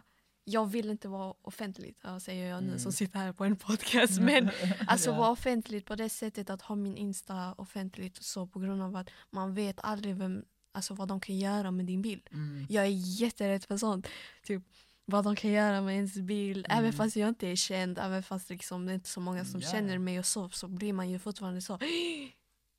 [0.50, 2.80] Jag vill inte vara offentligt, ja, säger jag nu Mm.
[2.80, 4.20] som sitter här på en podcast.
[4.22, 4.50] Men
[4.88, 5.18] alltså Ja.
[5.18, 8.96] vara offentligt på det sättet att ha min Insta offentligt och så på grund av
[8.96, 12.22] att man vet aldrig vem, alltså vad de kan göra med din bild.
[12.32, 12.66] Mm.
[12.70, 14.08] Jag är jätterädd för sånt.
[14.44, 14.64] Typ
[15.10, 16.66] vad de kan göra med ens bild.
[16.70, 16.80] Mm.
[16.80, 19.62] Även fast jag inte är känd, även fast liksom det är inte så många som
[19.62, 19.72] Ja.
[19.72, 21.80] känner mig och så, så blir man ju fortfarande så.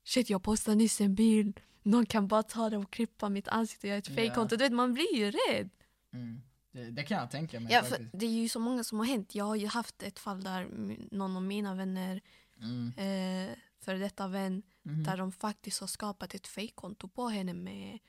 [0.05, 1.59] Shit jag postade nyss en bild.
[1.83, 4.15] Någon kan bara ta det och klippa mitt ansikte och göra ett Ja.
[4.15, 4.55] fejkkonto.
[4.55, 5.69] Du vet man blir ju rädd.
[6.13, 6.41] Mm.
[6.71, 8.11] Det, det kan jag tänka mig Ja, för faktiskt.
[8.13, 9.35] det är ju så många som har hänt.
[9.35, 10.67] Jag har ju haft ett fall där
[11.15, 12.21] någon av mina vänner,
[12.61, 12.87] Mm.
[12.97, 15.03] eh, för detta vän, Mhm.
[15.03, 17.99] där de faktiskt har skapat ett fejkkonto på henne med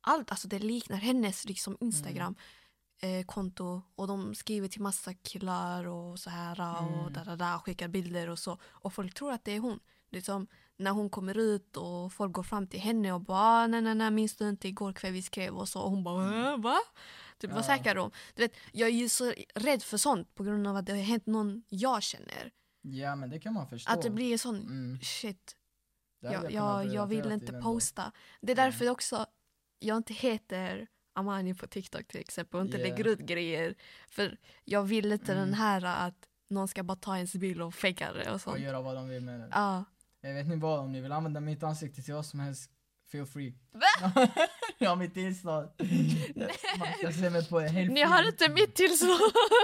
[0.00, 0.30] allt.
[0.30, 2.34] Alltså det liknar hennes liksom Instagram.
[3.04, 7.12] Eh, konto och de skriver till massa killar och så här och Mm.
[7.12, 8.58] där, där, där, skickar bilder och så.
[8.64, 9.80] Och folk tror att det är hon.
[10.10, 10.46] Liksom,
[10.76, 13.94] när hon kommer ut och folk går fram till henne och bara "Ah, nej nej
[13.94, 16.78] nej minns du inte igår kväll vi skrev och så och hon bara "Äh, va?
[17.38, 17.62] Typ vad Ja.
[17.62, 18.10] snackar du om?
[18.34, 20.98] Du vet, jag är ju så rädd för sånt på grund av att det har
[21.02, 22.50] hänt någon jag känner.
[22.82, 23.92] Ja men det kan man förstå.
[23.92, 24.98] Att det blir sån Mm.
[25.02, 25.56] shit
[26.20, 28.12] Det jag, jag, jag relatera vill inte posta.
[28.40, 28.64] Det är Ja.
[28.64, 29.26] därför också
[29.78, 32.90] jag inte heter Amani på TikTok till exempel och inte Yeah.
[32.90, 33.74] lägger ut grejer.
[34.10, 35.44] För jag vill inte Mm.
[35.44, 38.60] den här att någon ska bara ta ens bild och fejka det och Och sånt.
[38.60, 39.48] göra vad de vill med det.
[39.52, 39.84] Ja,
[40.20, 42.70] Jag vet ni vad, om ni vill använda mitt ansikte till vad som helst,
[43.12, 43.54] feel free.
[43.72, 44.26] Va?
[44.78, 45.68] jag har mitt tillstånd.
[46.78, 48.10] Man ska se mig på en hel Ni film.
[48.10, 49.20] har inte mitt tillstånd.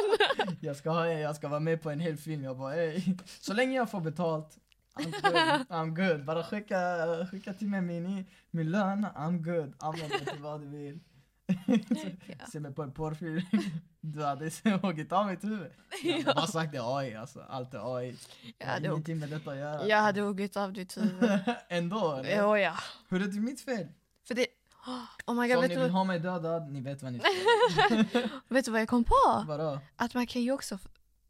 [0.60, 3.02] Jag ska, ha, jag ska vara med på en hel film, jag bara ey.
[3.40, 4.58] Så länge jag får betalt,
[4.94, 5.66] I'm good.
[5.78, 6.24] I'm good.
[6.24, 6.76] Bara skicka,
[7.30, 9.74] skicka till mig min, min lön, I'm good.
[9.78, 11.00] Använd det till vad du vill.
[12.26, 12.46] Ja.
[12.52, 13.40] Se mig på en porrfilm.
[14.00, 14.50] Du hade
[14.82, 15.70] huggit av mitt huvud.
[16.02, 18.16] Jag hade bara sagt det AI alltså, allt är AI.
[18.58, 19.86] Jag hade, ingenting med detta att göra.
[19.86, 21.40] jag hade huggit av ditt huvud.
[21.68, 22.42] Ändå eller?
[22.42, 22.74] Jo, ja.
[23.08, 23.88] Hur är det mitt fel?
[24.28, 24.46] För det...
[25.26, 27.18] Oh my Så god, om vet ni vill ha mig dödad, ni vet vad ni
[27.20, 27.28] ska
[28.48, 29.44] vet du vad jag kom på?
[29.46, 29.80] Vadå?
[29.96, 30.78] Att man kan ju också...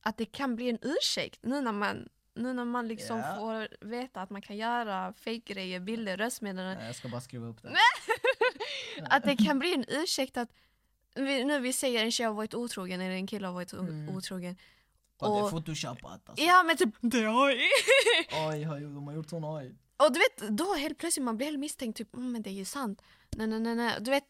[0.02, 3.34] Att det kan bli en ursäkt nu när man, nu när man liksom Ja.
[3.36, 6.86] får veta att man kan göra fake-grejer, bilder, röstmeddelanden.
[6.86, 7.68] Jag ska bara skriva upp det.
[9.02, 10.48] Att det kan bli en ursäkt att
[11.14, 14.08] vi, nu vi säger en tjej har varit otrogen eller en kille har varit Mm.
[14.16, 14.56] otrogen.
[15.18, 16.44] Och det är Och- photoshopat alltså.
[16.44, 17.54] Ja men typ det har
[18.32, 19.74] AI har ju, de har gjort sån AI.
[19.96, 22.54] Och du vet, då helt plötsligt man blir helt misstänkt, typ mm, men det är
[22.54, 23.02] ju sant.
[23.36, 23.96] Nej nej nej nej.
[24.00, 24.24] Du vet,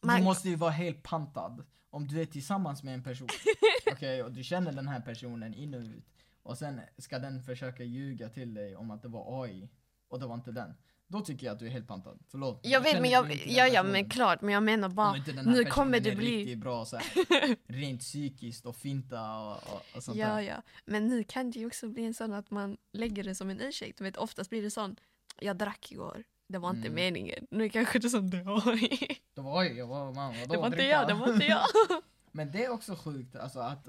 [0.00, 3.28] man, Du måste ju vara helt pantad om du är tillsammans med en person.
[3.92, 6.04] Okej, och du känner den här personen in och ut.
[6.42, 9.68] Och sen ska den försöka ljuga till dig om att det var AI.
[10.08, 10.74] Och det var inte den.
[11.12, 12.18] Då tycker jag att du är helt pantad.
[12.30, 12.60] Förlåt.
[12.62, 16.14] jag vet men jag, ja ja men klart, men jag menar bara, nu kommer det
[16.16, 20.40] bli, riktigt bra så här, rent psykiskt och finta och, och, och sånt ja där.
[20.40, 20.62] ja.
[20.84, 23.60] Men nu kan det ju också bli en sån att man lägger det som en
[23.60, 23.98] ursäkt.
[23.98, 24.96] Du vet oftast blir det sån,
[25.40, 26.94] jag drack igår, det var inte Mm.
[26.94, 27.46] meningen.
[27.50, 28.80] Nu kanske det är som det var.
[29.34, 31.62] Det var jag var man, vadå, Det var inte jag, det var inte jag.
[32.32, 33.88] Men det är också sjukt, alltså att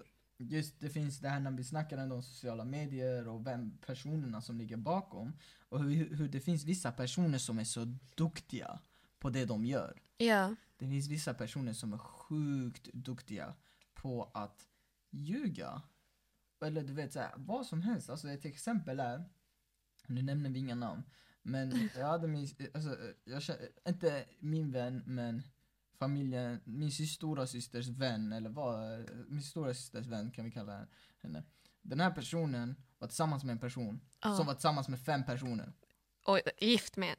[0.50, 4.58] just det finns det här när vi snackar om sociala medier och vem personerna som
[4.58, 5.34] ligger bakom
[5.70, 8.80] och hur, hur det finns vissa personer som är så duktiga
[9.20, 10.02] på det de gör.
[10.18, 10.56] ja.
[10.78, 13.56] Det finns vissa personer som är sjukt duktiga
[13.94, 14.68] på att
[15.12, 15.82] ljuga.
[16.66, 18.10] Eller du vet såhär, vad som helst.
[18.10, 19.24] Alltså ett exempel är,
[20.08, 21.04] nu nämner vi inga namn,
[21.42, 25.44] men jag hade min, alltså, jag känner, inte min vän men
[26.02, 30.88] familjen, min stora systers vän eller vad, min stora systers vän kan vi kalla
[31.22, 31.44] henne.
[31.82, 34.36] Den här personen var tillsammans med en person Ja.
[34.36, 35.74] som var tillsammans med fem personer.
[36.26, 37.16] Och gift med en.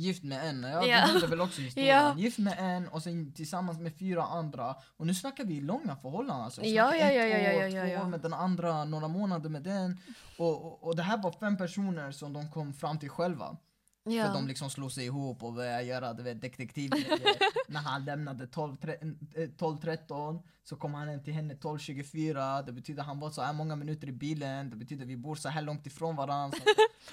[0.00, 1.20] Gift med en, ja, Ja.
[1.20, 1.96] du väl också historien.
[1.96, 2.14] Ja.
[2.18, 4.76] Gift med en och sen tillsammans med fyra andra.
[4.96, 6.62] Och nu snackar vi långa förhållanden alltså.
[6.62, 8.02] Ja, ja, ett ja, ja, år, ja, ja, två ja.
[8.02, 10.00] år med den andra, några månader med den.
[10.38, 13.56] Och, och, och det här var fem personer som de kom fram till själva.
[14.04, 14.32] För Ja.
[14.32, 16.90] de liksom slog sig ihop och började göra du vet, detektiv
[17.68, 18.96] När han lämnade 12 tre-
[19.34, 23.52] eh, 12-13 så kom han hem till henne 12-24 Det betyder han var så här
[23.52, 26.58] många minuter i bilen Det betyder vi bor så här långt ifrån varandra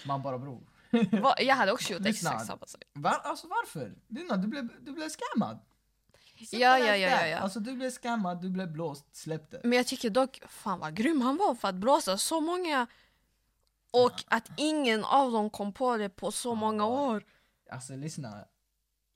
[0.06, 0.62] Man bara bror
[1.40, 2.82] Jag hade också gjort exakt samma sak.
[2.94, 3.96] Var, alltså varför?
[4.08, 5.60] Lina, du blev, du blev scammad.
[6.52, 7.38] Ja, ja, ja, ja, ja.
[7.38, 9.62] Alltså du blev scammad, du blev blåst, släpp det.
[9.64, 12.88] Men jag tycker dock, fan vad grym han var för att blåsa så många.
[13.92, 17.24] Och att ingen av dem kom på det på så många år.
[17.72, 18.46] Alltså lyssna.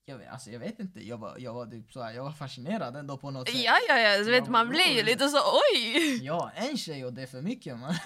[0.05, 2.31] Jag, vet- alltså, jag vet inte, jag var, jag var typ så här, jag var
[2.31, 3.63] fascinerad ändå på något sätt.
[3.63, 6.17] Ja, ja, ja, du vet man blir ju lite så oj.
[6.25, 7.93] Ja, en tjej och det är för mycket man.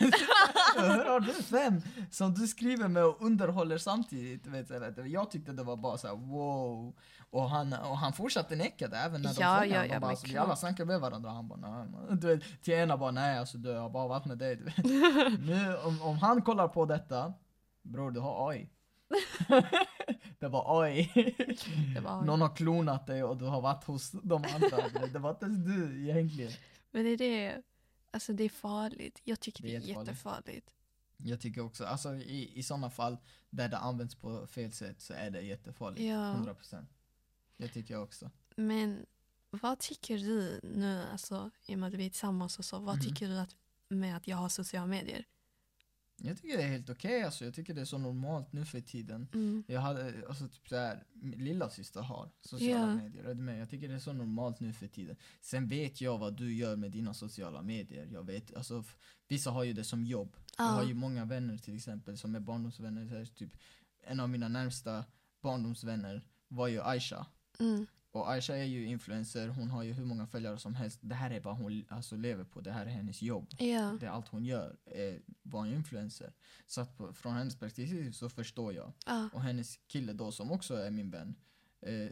[0.77, 4.45] Hur har du fem som du skriver med och underhåller samtidigt?
[4.47, 5.07] Vet du, vet du.
[5.07, 6.93] Jag tyckte det var bara så här: wow.
[7.35, 10.11] Och han, och han fortsatte neka det även när de Ja, frågade ja, ja, bara,
[10.11, 11.29] alltså, vi alla snackar med varandra.
[11.29, 12.17] Han bara nej.
[12.17, 14.55] Du vet, till ena bara nej, alltså, du, jag har bara varit med dig.
[14.55, 14.77] Du vet.
[15.39, 17.33] nu, om, om han kollar på detta,
[17.81, 18.69] bror du har AI.
[20.39, 21.09] det var AI.
[21.95, 22.25] Det var AI.
[22.25, 25.07] Någon har klonat dig och du har varit hos de andra.
[25.13, 26.51] Det var inte ens du egentligen.
[26.91, 27.61] Men det är det,
[28.11, 29.21] alltså det är farligt.
[29.23, 30.07] Jag tycker Det det är är, jättefarligt.
[30.09, 30.71] jättefarligt.
[31.17, 33.17] Jag tycker också, alltså i, i sådana fall
[33.49, 36.01] där det används på fel sätt så är det jättefarligt.
[36.01, 36.33] Ja.
[36.71, 36.85] 100%.
[37.57, 38.31] Det tycker jag också.
[38.55, 39.05] Men
[39.49, 42.95] vad tycker du nu, alltså i och med att vi är tillsammans och så, vad
[42.95, 43.03] Mhm.
[43.05, 43.55] tycker du att,
[43.89, 45.25] med att jag har sociala medier?
[46.17, 47.45] Jag tycker det är helt okej alltså.
[47.45, 49.27] Jag tycker det är så normalt nu för tiden.
[49.33, 49.63] Mm.
[49.67, 52.95] Jag hade, alltså typ såhär, lilla syster har sociala Ja.
[52.95, 53.33] medier.
[53.33, 53.61] Med?
[53.61, 55.15] Jag tycker det är så normalt nu för tiden.
[55.41, 58.07] Sen vet jag vad du gör med dina sociala medier.
[58.11, 58.83] Jag vet, alltså
[59.27, 60.37] vissa har ju det som jobb.
[60.57, 63.07] Jag har ju många vänner till exempel som är barndomsvänner.
[63.07, 63.57] Så här, typ,
[64.03, 65.05] en av mina närmsta
[65.41, 67.25] barndomsvänner var ju Aisha.
[67.59, 67.85] Mm.
[68.11, 70.99] Och Aisha är ju influencer, hon har ju hur många följare som helst.
[71.01, 73.47] Det här är vad hon alltså, lever på, det här är hennes jobb.
[73.59, 73.97] Ja.
[73.99, 76.33] Det är allt hon gör, är vara en influencer.
[76.67, 78.93] Så att på, från hennes perspektiv så förstår jag.
[79.05, 79.29] Ja.
[79.33, 81.35] Och hennes kille då som också är min vän,
[81.81, 82.09] eh,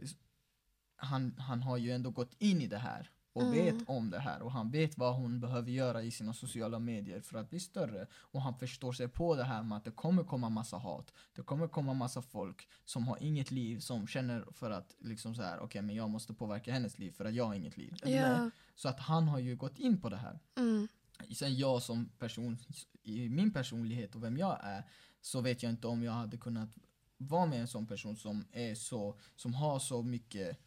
[0.95, 3.53] han, han har ju ändå gått in i det här och Mm.
[3.53, 7.21] vet om det här och han vet vad hon behöver göra i sina sociala medier
[7.21, 10.23] för att bli större och han förstår sig på det här med att det kommer
[10.23, 14.71] komma massa hat det kommer komma massa folk som har inget liv som känner för
[14.71, 17.53] att liksom så här okej men jag måste påverka hennes liv för att jag har
[17.53, 17.95] inget liv?
[18.05, 18.49] Ja.
[18.75, 20.87] så att han har ju gått in på det här Mm.
[21.35, 22.57] Sen jag som person,
[23.03, 24.83] i min personlighet och vem jag är,
[25.21, 26.69] så vet jag inte om jag hade kunnat
[27.17, 30.59] vara med en sån person som är så, som har så mycket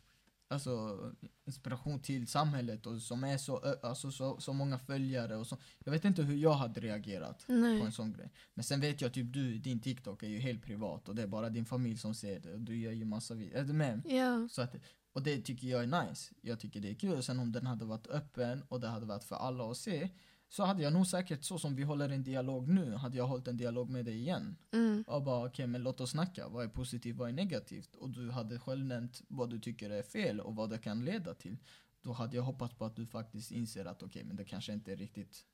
[0.49, 0.99] alltså,
[1.44, 5.57] inspiration till samhället och som är så, alltså, så, så många följare och så.
[5.84, 7.80] Jag vet inte hur jag hade reagerat på Nej.
[7.80, 8.32] en sån grej.
[8.55, 11.26] Men sen vet jag typ du, din TikTok är ju helt privat och det är
[11.26, 13.61] bara din familj som ser det och du gör ju massa videor.
[13.61, 14.03] Är du med?
[14.05, 14.49] Ja.
[14.51, 14.74] Så att,
[15.12, 16.34] och det tycker jag är nice.
[16.40, 17.22] Jag tycker det är kul.
[17.22, 20.11] Sen om den hade varit öppen och det hade varit för alla att se
[20.49, 23.49] så hade jag nog säkert så som vi håller en dialog nu, hade jag hållit
[23.49, 24.57] en dialog med dig igen.
[24.72, 25.05] Mm.
[25.07, 27.94] Och bara okej men låt oss snacka, vad är positivt, vad är negativt?
[27.97, 31.34] Och du hade själv nämnt vad du tycker är fel och vad det kan leda
[31.34, 31.57] till.
[32.03, 34.92] Då hade jag hoppats på att du faktiskt inser att okej men det kanske inte
[34.92, 35.44] är riktigt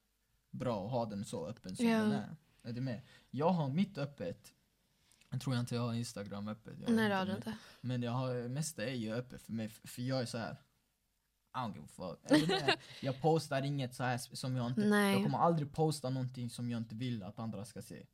[0.51, 1.99] bra att ha den så öppen som Ja.
[1.99, 2.36] den är.
[2.62, 3.01] Är du med?
[3.30, 4.53] Jag har mitt öppet.
[5.30, 6.78] Jag tror jag inte jag har Instagram öppet.
[6.86, 7.57] Jag Nej det har du inte.
[7.80, 10.57] men jag har, mesta är ju öppet för mig, för jag är så här.
[11.55, 12.30] I don't give a fuck.
[12.30, 12.76] Är med?
[13.00, 15.14] jag postar inget så här som jag inte, Nej.
[15.14, 18.07] jag kommer aldrig posta någonting som jag inte vill att andra ska se.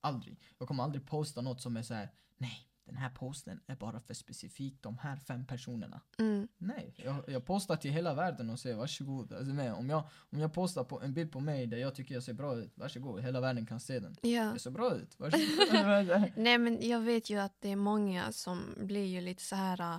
[0.00, 0.40] Aldrig.
[0.58, 2.10] Jag kommer aldrig posta något som är så här.
[2.36, 6.00] nej, den här posten är bara för specifikt de här fem personerna.
[6.18, 6.48] Mm.
[6.58, 9.32] Nej, jag, jag postar till hela världen och säger varsågod.
[9.32, 12.14] Alltså med, om, jag, om jag postar på en bild på mig där jag tycker
[12.14, 14.16] jag ser bra ut, varsågod, hela världen kan se den.
[14.22, 14.28] Ja.
[14.30, 16.32] Jag ser bra ut, varsågod.
[16.36, 19.80] Nej men jag vet ju att det är många som blir ju lite så här
[19.80, 19.98] uh,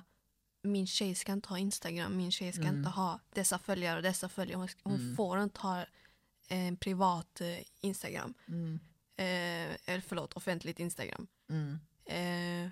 [0.65, 2.75] min tjej ska inte ha Instagram, min tjej ska Mm.
[2.77, 4.57] inte ha dessa följare och dessa följare.
[4.59, 5.15] Hon, hon Mm.
[5.15, 5.85] får inte ha
[6.47, 8.33] en privat eh, Instagram.
[8.47, 8.79] mm,
[9.17, 11.27] Eh, eller förlåt, offentligt Instagram.
[11.49, 12.69] mm, Eh,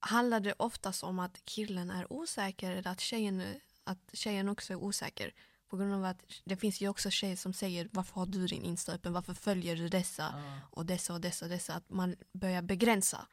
[0.00, 3.42] handlar det oftast om att killen är osäker eller att tjejen,
[3.84, 5.34] att tjejen också är osäker?
[5.68, 8.62] På grund av att det finns ju också tjejer som säger varför har du din
[8.62, 10.58] Insta öppen, varför följer du dessa ah.
[10.70, 11.74] och dessa och dessa och dessa.
[11.74, 13.26] Att man börjar begränsa.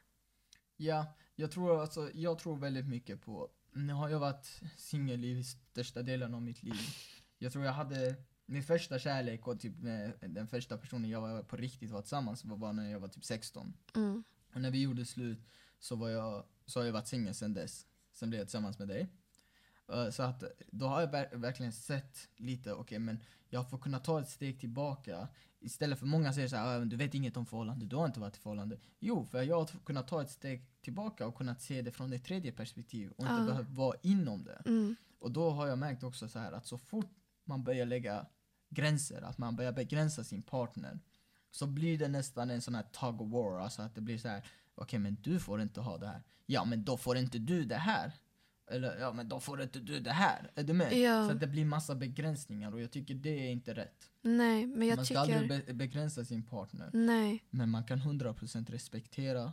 [0.76, 1.06] Ja,
[1.36, 6.02] jag tror, alltså, jag tror väldigt mycket på, nu har jag varit singel i största
[6.02, 6.80] delen av mitt liv.
[7.38, 8.14] Jag tror jag hade,
[8.46, 9.74] min första kärlek och typ
[10.20, 13.24] den första personen jag var på riktigt var tillsammans var bara när jag var typ
[13.24, 13.74] 16.
[13.96, 14.24] Mm.
[14.54, 15.46] Och när vi gjorde slut
[15.78, 17.86] så var jag, så har jag varit singel sedan dess.
[18.12, 19.08] Sen blev jag tillsammans med dig.
[19.92, 23.18] Eh, Så att då har jag ver- verkligen sett lite, okej men
[23.48, 25.28] jag får kunna ta ett steg tillbaka.
[25.60, 28.20] Istället för många säger så här, "Ah, du vet inget om förhållande, du har inte
[28.20, 28.78] varit i förhållande.
[29.00, 32.24] Jo, för jag har kunnat ta ett steg tillbaka och kunnat se det från ett
[32.24, 33.44] tredje perspektiv och inte Ja.
[33.46, 34.62] behövt vara inom det.
[34.66, 34.96] Mm.
[35.18, 37.10] Och då har jag märkt också så här att så fort
[37.44, 38.26] man börjar lägga
[38.68, 40.98] gränser, att man börjar begränsa sin partner,
[41.50, 44.28] så blir det nästan en sån här tug of war, alltså att det blir så
[44.28, 46.22] här, okej men du får inte ha det här.
[46.46, 48.12] Ja men då får inte du det här.
[48.70, 50.50] Eller ja men då får inte du det här.
[50.54, 50.92] Är du med?
[50.92, 51.26] Ja.
[51.26, 54.10] Så att det blir massa begränsningar och jag tycker det är inte rätt.
[54.22, 55.38] Nej, men jag man ska tycker...
[55.40, 56.90] aldrig be- begränsa sin partner.
[56.92, 59.52] Nej, Men man kan 100% respektera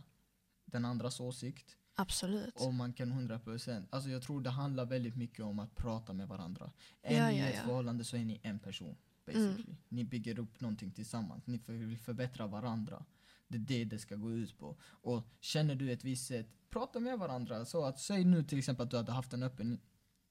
[0.64, 1.76] den andras åsikt.
[1.94, 2.54] absolut.
[2.60, 6.28] Och man kan 100%, alltså jag tror det handlar väldigt mycket om att prata med
[6.28, 6.70] varandra.
[7.02, 7.62] Ja, Är ni ja, i ett ja.
[7.62, 8.96] förhållande så är ni en person.
[9.26, 9.76] Basically.
[9.88, 13.04] Ni bygger upp någonting tillsammans, ni vill förbättra varandra.
[13.48, 14.76] Det är det det ska gå ut på.
[14.82, 17.64] Och känner du ett visst sätt, prata med varandra.
[17.64, 19.80] Så att, säg nu till exempel att du hade haft en öppen,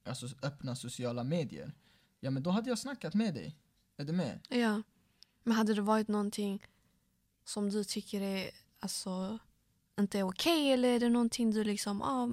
[0.04, 1.74] alltså öppna sociala medier.
[2.20, 3.56] Ja men då hade jag snackat med dig.
[3.98, 4.40] Är du med?
[4.50, 4.82] Ja.
[5.44, 6.66] Men hade det varit någonting
[7.44, 8.50] som du tycker är
[8.80, 9.40] alltså
[10.00, 12.30] inte är okej eller är det någonting du liksom, ja ah,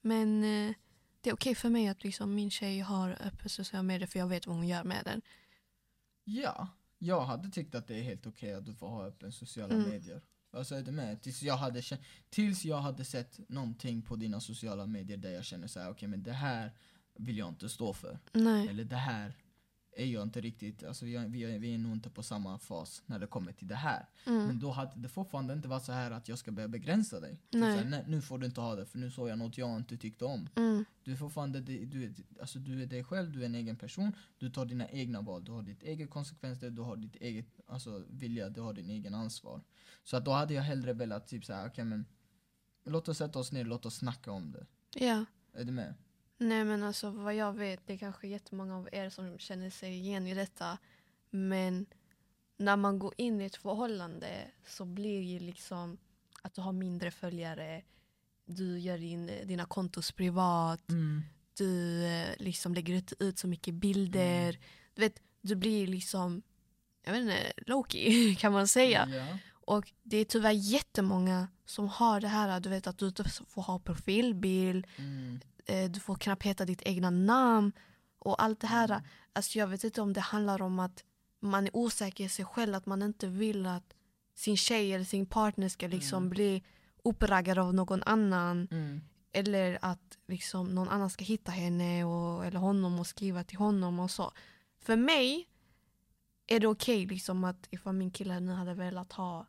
[0.00, 0.74] men eh,
[1.20, 4.26] det är okej för mig att liksom min tjej har öppet sociala medier för jag
[4.26, 5.22] vet vad hon gör med den.
[6.24, 6.68] Ja,
[7.02, 9.88] jag hade tyckt att det är helt okej att du får ha öppen sociala Mm.
[9.90, 10.22] medier.
[10.52, 11.22] Alltså är du med?
[11.22, 11.82] Tills jag, hade,
[12.30, 16.08] tills jag hade sett någonting på dina sociala medier där jag känner så här, okej
[16.08, 16.72] men det här
[17.18, 18.18] vill jag inte stå för.
[18.32, 18.68] Nej.
[18.68, 19.34] Eller det här
[19.96, 23.18] är jag inte riktigt, alltså vi vi, vi är nog inte på samma fas när
[23.18, 24.06] det kommer till det här.
[24.26, 24.46] Mm.
[24.46, 27.38] Men då hade det fortfarande inte varit så här att jag ska börja begränsa dig.
[27.50, 27.78] Nej.
[27.78, 29.76] Så här, nej, nu får du inte ha det för nu såg jag något jag
[29.76, 30.48] inte tyckte om.
[30.56, 30.84] Mm.
[31.04, 34.50] Du är fortfarande, du, alltså du är dig själv, du är en egen person, du
[34.50, 38.48] tar dina egna val, du har ditt eget konsekvenser, du har ditt eget alltså, vilja,
[38.48, 39.60] du har din egen ansvar.
[40.04, 42.06] Så att då hade jag hellre velat typ såhär, okej men
[42.84, 44.66] låt oss sätta oss ner, låt oss snacka om det.
[45.04, 45.24] Ja.
[45.52, 45.94] Är du med?
[46.42, 49.94] Nej men alltså vad jag vet, det är kanske jättemånga av er som känner sig
[49.98, 50.78] igen i detta.
[51.30, 51.86] Men
[52.56, 55.98] när man går in i ett förhållande så blir ju liksom
[56.42, 57.82] att du har mindre följare,
[58.44, 60.82] du gör din, dina kontos privat,
[61.56, 64.48] du eh, liksom lägger inte ut så mycket bilder.
[64.48, 64.62] Mm.
[64.94, 66.42] Du vet, du blir liksom,
[67.04, 69.08] jag vet inte, Loki kan man säga.
[69.08, 69.38] Ja.
[69.64, 73.62] Och det är tyvärr jättemånga som har det här, du vet att du inte får
[73.62, 75.40] ha profilbild, Mm.
[75.66, 77.72] Eh, du får knappt heta ditt egna namn
[78.18, 78.88] och allt det här.
[78.88, 79.02] Mm.
[79.32, 81.04] Alltså jag vet inte om det handlar om att
[81.40, 83.94] man är osäker i sig själv, att man inte vill att
[84.34, 86.30] sin tjej eller sin partner ska liksom Mm.
[86.30, 86.62] bli
[87.04, 88.68] uppraggad av någon annan.
[88.70, 89.00] Mm.
[89.32, 94.00] Eller att liksom någon annan ska hitta henne och, eller honom och skriva till honom
[94.00, 94.32] och så.
[94.78, 95.48] För mig
[96.46, 99.46] är det okej liksom att ifall min kille nu hade velat ha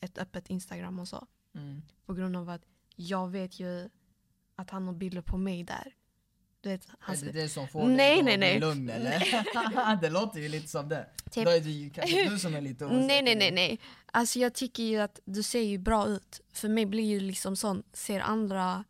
[0.00, 1.26] ett öppet Instagram och så.
[1.54, 1.82] Mm.
[2.06, 2.62] På grund av att
[2.96, 3.88] jag vet ju
[4.56, 5.92] att han har bilder på mig där.
[6.60, 8.60] Du vet, han, Är det det som får Nej, dig nej, nej.
[8.60, 10.00] lugn eller?
[10.00, 11.06] det låter ju lite som det.
[11.30, 13.06] Typ- Då är det ju kanske du som är lite osäker.
[13.06, 13.80] Nej, nej, nej, nej.
[14.06, 16.40] Alltså jag tycker ju att du ser ju bra ut.
[16.52, 18.84] För mig blir ju liksom sån, ser andra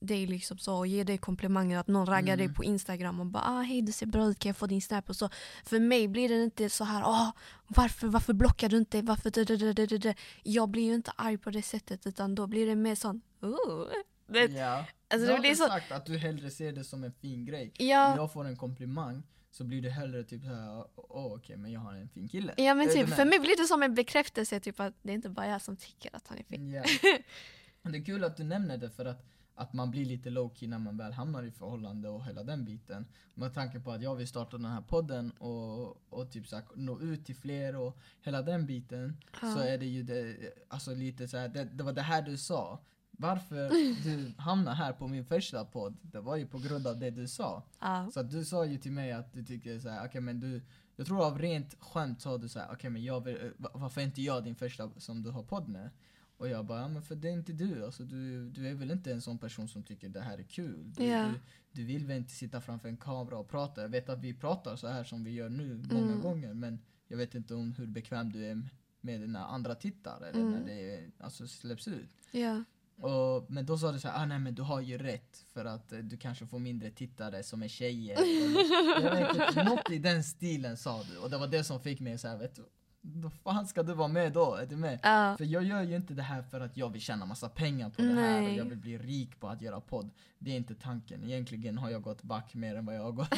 [0.00, 2.46] dig liksom så och ger dig komplimanger att någon raggar Mm.
[2.46, 4.82] dig på Instagram och bara ah, hej du ser bra ut kan jag få din
[4.82, 5.28] snap och så.
[5.64, 7.32] För mig blir det inte så här ah,
[7.66, 10.14] varför, varför blockar du inte, varför.
[10.42, 13.86] Jag blir ju inte arg på det sättet utan då blir det mer sån oh.
[14.28, 14.86] Det, Ja.
[15.10, 17.72] Alltså, du det har så- sagt att du hellre ser det som en fin grej.
[17.78, 18.12] Ja.
[18.12, 21.80] Om jag får en komplimang så blir det hellre typ såhär, åh okej men jag
[21.80, 22.54] har en fin kille.
[22.56, 25.28] Ja men typ, för mig blir det som en bekräftelse typ att det är inte
[25.30, 26.70] bara jag som tycker att han är fin.
[26.70, 26.82] Ja.
[27.82, 30.78] Det är kul att du nämner det för att, att man blir lite low-key när
[30.78, 33.06] man väl hamnar i förhållande och hela den biten.
[33.34, 37.00] Med tanke på att jag vill starta den här podden och, och typ så nå
[37.00, 39.16] ut till fler och hela den biten.
[39.42, 39.54] Ja.
[39.54, 40.36] Så är det ju det,
[40.68, 42.80] alltså lite så här, det, det var det här du sa.
[43.20, 43.68] Varför
[44.04, 47.28] du hamnar här på min första podd, det var ju på grund av det du
[47.28, 47.62] sa.
[47.80, 48.10] Ja.
[48.14, 50.62] Så du sa ju till mig att du tycker så här, okej men du,
[50.96, 53.70] jag tror av rent skämt sa du så här, okej men jag vill, eh, va-
[53.74, 55.90] varför är inte jag din första som du har podd med?
[56.36, 58.90] Och jag bara, ja, men för det är inte du, alltså du, du är väl
[58.90, 60.92] inte en sån person som tycker det här är kul?
[60.96, 61.24] Du, Ja.
[61.28, 61.40] du,
[61.72, 63.82] du vill väl inte sitta framför en kamera och prata?
[63.82, 66.20] Jag vet att vi pratar så här som vi gör nu många Mm.
[66.20, 68.68] gånger, men jag vet inte om hur bekväm du är
[69.00, 70.52] med dina andra tittare eller Mm.
[70.52, 72.10] när det alltså, släpps ut.
[72.30, 72.64] Ja.
[73.00, 75.64] Och, men då sa du så här, ah, nej men du har ju rätt för
[75.64, 78.16] att eh, du kanske får mindre tittare som är tjejer.
[78.16, 81.80] Eller- jag vet inte, något i den stilen sa du och det var det som
[81.80, 82.64] fick mig så här, vet du,
[83.00, 84.54] då fan ska du vara med då?
[84.54, 84.98] Är du med?
[85.02, 85.36] Ja.
[85.36, 88.02] För jag gör ju inte det här för att jag vill tjäna massa pengar på
[88.02, 90.10] det här och jag vill bli rik på att göra podd.
[90.38, 91.24] Det är inte tanken.
[91.24, 93.34] Egentligen har jag gått back mer än vad jag har gått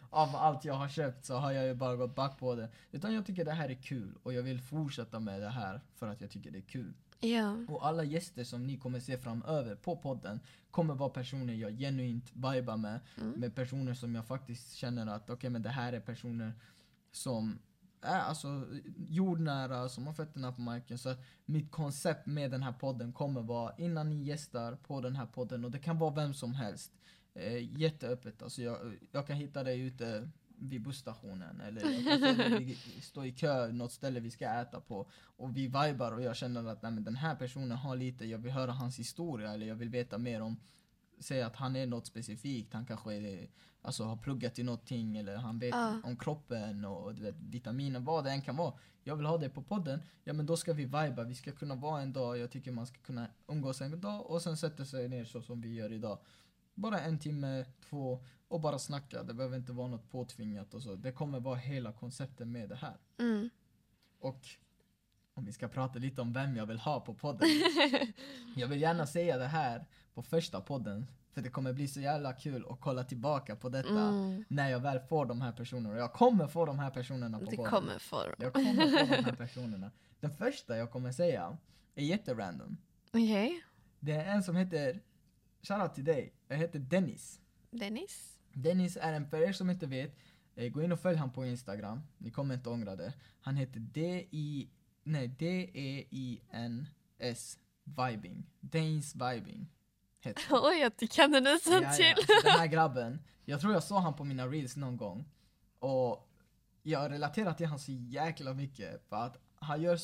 [0.10, 2.68] Av allt jag har köpt så har jag ju bara gått back på det.
[2.92, 6.08] Utan jag tycker det här är kul och jag vill fortsätta med det här för
[6.08, 6.92] att jag tycker det är kul.
[7.20, 7.56] Ja.
[7.68, 10.40] Och alla gäster som ni kommer se framöver på podden
[10.70, 13.00] kommer vara personer jag genuint vibar med.
[13.20, 13.30] Mm.
[13.40, 16.52] Med personer som jag faktiskt känner att okej men det här är personer
[17.12, 17.58] som
[18.02, 18.66] är alltså
[19.08, 20.98] jordnära, som har fötterna på marken.
[20.98, 21.14] Så
[21.44, 25.64] mitt koncept med den här podden kommer vara innan ni gästar på den här podden
[25.64, 26.92] och det kan vara vem som helst.
[27.34, 28.78] Eh, jätteöppet, alltså jag,
[29.12, 33.32] jag kan hitta dig ute vid busstationen eller jag kan se dig vid- stå i
[33.32, 36.92] kö något ställe vi ska äta på och vi vibar och jag känner att nej,
[36.92, 40.40] den här personen har lite, jag vill höra hans historia eller jag vill veta mer
[40.42, 40.56] om
[41.22, 43.48] Säg att han är något specifikt, han kanske är,
[43.82, 46.00] alltså, har pluggat i någonting eller han vet Ja.
[46.04, 48.74] om kroppen och du vet, vitaminer, vad det än kan vara.
[49.04, 51.74] Jag vill ha det på podden, ja men då ska vi viba, vi ska kunna
[51.74, 55.08] vara en dag, jag tycker man ska kunna umgås en dag och sen sätta sig
[55.08, 56.18] ner så som vi gör idag.
[56.80, 60.94] Bara en timme, två och bara snacka, det behöver inte vara något påtvingat och så.
[60.94, 62.96] Det kommer vara hela konceptet med det här.
[63.18, 63.50] Mm.
[64.20, 64.40] Och
[65.34, 67.48] om vi ska prata lite om vem jag vill ha på podden.
[68.56, 71.06] jag vill gärna säga det här på första podden.
[71.32, 74.44] För det kommer bli så jävla kul att kolla tillbaka på detta Mm.
[74.48, 75.96] när jag väl får de här personerna.
[75.96, 77.64] Jag kommer få de här personerna på podden.
[77.64, 78.34] kommer för.
[78.38, 79.90] Jag kommer få de här personerna.
[80.20, 81.56] Den första jag kommer säga
[81.94, 82.76] är jätterandom.
[83.08, 83.64] Okej.
[84.00, 85.00] Det är en som heter,
[85.62, 87.40] shoutout till dig, jag heter Dennis.
[87.70, 88.38] Dennis?
[88.52, 90.16] Dennis är en, för er som inte vet,
[90.54, 92.00] eh, gå in och följ han på Instagram.
[92.18, 93.12] Ni kommer inte ångra det.
[93.40, 94.68] Han heter D-I,
[95.02, 95.28] nej
[96.20, 98.46] D-E-I-N-S Vibing.
[98.60, 99.66] Danes Vibing.
[100.20, 100.58] Heter han.
[100.64, 102.14] Oj, du kan den nästan Ja, ja, till.
[102.26, 105.24] så den här grabben, jag tror jag såg han på mina reels någon gång.
[105.78, 106.28] Och
[106.82, 109.08] jag relaterar till han så jäkla mycket.
[109.08, 109.98] För att han gör,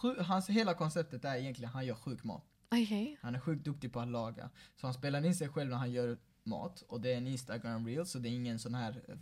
[0.00, 2.44] sju, hans hela konceptet är egentligen han gör sjuk mat.
[2.72, 3.18] Okej.
[3.22, 4.50] Han är sjukt duktig på att laga.
[4.76, 6.82] Så han spelar in sig själv när han gör mat.
[6.88, 9.16] Och det är en Instagram reel, så det är ingen sån här eh,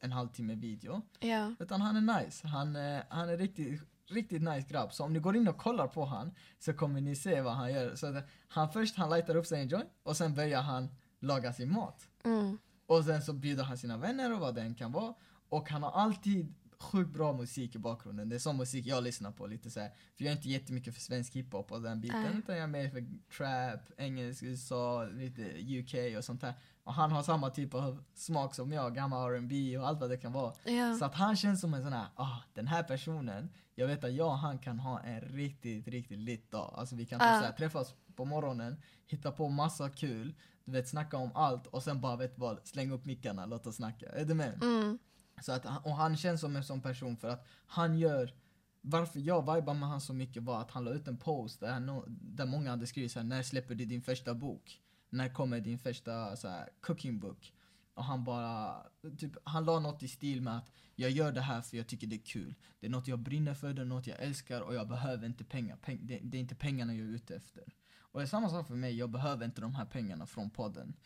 [0.00, 1.02] en halvtimme video.
[1.20, 1.54] Ja.
[1.58, 2.46] Utan han är nice.
[2.46, 4.92] Han, eh, han är riktigt, riktigt nice grabb.
[4.92, 7.72] Så om ni går in och kollar på han så kommer ni se vad han
[7.72, 7.94] gör.
[7.94, 10.88] Så att han först han lightar upp sig en joint och sen börjar han
[11.20, 12.08] laga sin mat.
[12.24, 12.58] Mm.
[12.86, 15.14] Och sen så bjuder han sina vänner och vad det än kan vara.
[15.48, 18.28] Och han har alltid sjukt bra musik i bakgrunden.
[18.28, 19.88] Det är sån musik jag lyssnar på lite så här.
[20.16, 22.22] För jag är inte jättemycket för svensk hiphop och den biten.
[22.22, 22.38] Nej.
[22.38, 23.06] Utan jag är mer för
[23.36, 25.42] trap, engelsk, USA, lite
[25.78, 26.54] UK och sånt där.
[26.84, 30.16] Och han har samma typ av smak som jag, gammal R&B och allt vad det
[30.16, 30.52] kan vara.
[30.64, 30.94] Ja.
[30.94, 34.12] Så att han känns som en sån här, ah, den här personen, jag vet att
[34.12, 36.74] jag och han kan ha en riktigt, riktigt lit dag.
[36.76, 37.32] Alltså vi kan typ Ja.
[37.34, 38.76] här, träffas på morgonen,
[39.06, 42.94] hitta på massa kul, du vet snacka om allt och sen bara vet vad, slänga
[42.94, 44.06] upp mickarna, låt oss snacka.
[44.06, 44.62] Är du med?
[44.62, 44.98] Mm.
[45.40, 48.34] Så att, och han känns som en sån person för att han gör
[48.80, 51.80] varför jag vibar med han så mycket var att han la ut en post där,
[51.80, 54.80] no, där många hade skrivit såhär, när släpper du din första bok?
[55.10, 57.52] När kommer din första så här, cooking book?
[57.94, 58.86] Och han bara,
[59.18, 62.06] typ, han la något i stil med att jag gör det här för jag tycker
[62.06, 62.54] det är kul.
[62.80, 65.44] Det är något jag brinner för, det är något jag älskar och jag behöver inte
[65.44, 65.76] pengar.
[65.76, 67.64] Peng, det, det är inte pengarna jag är ute efter.
[67.98, 70.96] Och det är samma sak för mig, jag behöver inte de här pengarna från podden.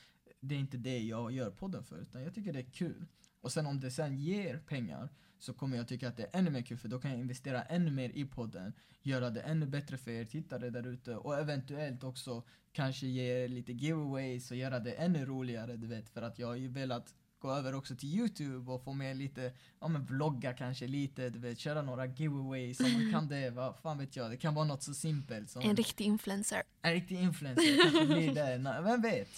[0.41, 3.07] Det är inte det jag gör podden för, utan jag tycker det är kul.
[3.45, 6.51] Och sen om det sen ger pengar så kommer jag tycka att det är ännu
[6.51, 8.73] mer kul för då kan jag investera ännu mer i podden,
[9.03, 12.43] göra det ännu bättre för er tittare där ute och eventuellt också
[12.73, 16.47] kanske ge er lite giveaways och göra det ännu roligare, du vet, för att jag
[16.47, 20.53] har ju velat gå över också till Youtube och få med lite, ja men vlogga
[20.53, 24.31] kanske lite, du vet, köra några giveaways om man kan det, vad fan vet jag,
[24.31, 26.63] det kan vara något så simpelt som En riktig influencer.
[26.83, 29.29] en riktig influencer kanske blir det, vem vet?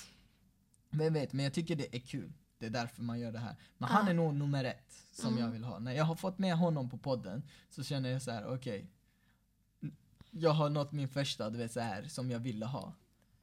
[0.90, 2.32] Vem vet, men jag tycker det är kul.
[2.66, 3.56] Det är därför man gör det här.
[3.78, 5.40] Men han är nog nummer ett som Mm.
[5.44, 5.78] jag vill ha.
[5.78, 8.86] När jag har fått med honom på podden så känner jag så här: okej.
[10.30, 12.92] jag har nått min första, du vet så här som jag ville ha.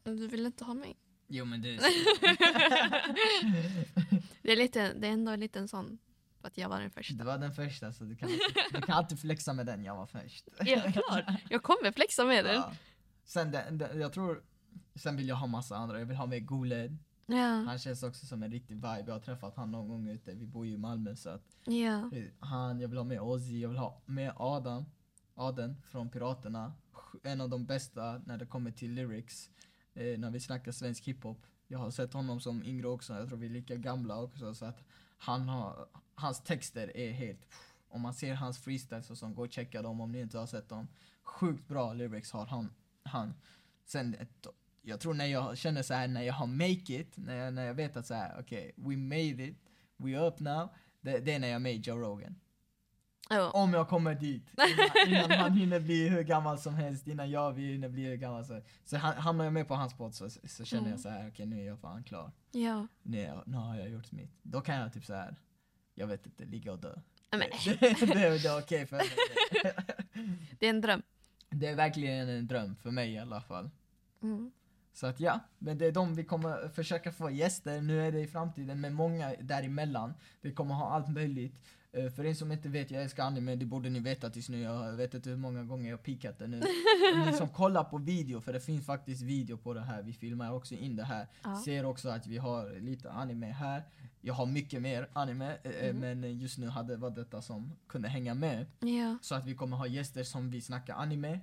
[0.04, 0.96] Du vill inte ha mig?
[1.28, 1.80] Jo men det är
[4.42, 5.98] Det är, lite, det är ändå en liten sån,
[6.42, 7.14] för att jag var den första.
[7.16, 8.30] Det var den första så du kan,
[8.72, 10.48] du kan alltid flexa med den, jag var först.
[10.66, 11.26] Ja, klart.
[11.50, 12.56] Jag kommer flexa med den.
[12.56, 12.74] Ja.
[13.24, 14.44] Sen, det, det, jag tror,
[14.96, 16.98] sen vill jag ha massa andra, jag vill ha med Goled.
[17.26, 20.34] Ja, Han känns också som en riktig vibe, jag har träffat han någon gång ute,
[20.34, 22.10] vi bor ju i Malmö så att ja.
[22.40, 24.86] Han, jag vill ha med Ozzy, jag vill ha med Adam,
[25.36, 26.74] Aden från Piraterna.
[27.24, 29.50] En av de bästa när det kommer till lyrics,
[29.94, 31.46] eh, när vi snackar svensk hiphop.
[31.68, 34.54] Jag har sett honom som yngre också, jag tror vi är lika gamla också.
[34.54, 34.84] Så att
[35.18, 37.48] han har, hans texter är helt,
[37.90, 40.48] om man ser hans freestyles och sånt, gå och checka dem om ni inte har
[40.48, 40.88] sett dem.
[41.24, 42.74] Sjukt bra lyrics har han.
[43.04, 43.34] han.
[43.86, 44.48] Sen, ett,
[44.86, 47.66] jag tror när jag känner så här när jag har make it, när jag, när
[47.66, 49.58] jag vet att så här, okej, we made it,
[49.98, 50.70] we up now.
[51.02, 52.36] Det, det är när jag i Joe Rogan.
[53.30, 53.52] Ja.
[53.52, 54.50] Om jag kommer dit.
[54.54, 58.46] Innan, innan han hinner bli hur gammal som helst, innan jag hinner bli hur gammal
[58.46, 58.70] som helst.
[58.84, 60.92] Så hamnar jag med på hans podd så, så känner Mm.
[60.92, 62.32] jag så här, okej nu är jag fan klar.
[62.52, 62.88] ja.
[63.04, 64.32] Nu, jag, nu har jag gjort mitt.
[64.42, 65.36] Då kan jag typ så här,
[65.96, 66.96] jag vet inte, ligga och dö.
[67.32, 68.06] Men, Det, det,
[68.38, 69.06] det är okej för mig.
[70.60, 71.02] det är en dröm.
[71.50, 73.70] Det är verkligen en dröm för mig i alla fall.
[74.22, 74.52] Mm.
[74.94, 77.82] Så att ja, men det är de vi kommer försöka få gäster.
[77.82, 80.14] Nu är det i framtiden med många däremellan.
[80.42, 81.56] Vi kommer ha allt möjligt.
[81.92, 84.62] Eh, för er som inte vet, jag älskar anime, det borde ni veta tills nu.
[84.62, 86.62] Jag vet inte hur många gånger jag har pikat det nu.
[87.26, 90.04] ni som kollar på video, för det finns faktiskt video på det här.
[90.04, 91.28] Vi filmar också in det här.
[91.44, 91.62] Ja.
[91.66, 93.84] Ser också att vi har lite anime här.
[94.22, 96.00] Jag har mycket mer anime, Mhm.
[96.00, 98.66] men just nu hade var detta som kunde hänga med.
[98.80, 99.18] Ja.
[99.22, 101.40] Så att vi kommer ha gäster som vi snackar anime.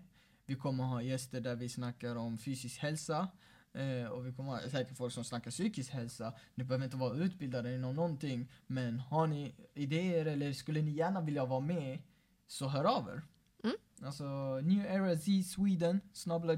[0.50, 3.28] Vi kommer ha gäster där vi snackar om fysisk hälsa.
[3.72, 6.32] Eh, och vi kommer ha säkert folk som snackar psykisk hälsa.
[6.54, 8.50] Ni behöver inte vara utbildade inom någonting.
[8.66, 11.98] Men har ni idéer eller skulle ni gärna vilja vara med
[12.46, 13.22] så hör av er.
[13.64, 13.76] Mm.
[14.02, 14.24] Alltså
[14.60, 16.00] New Era Z Sweden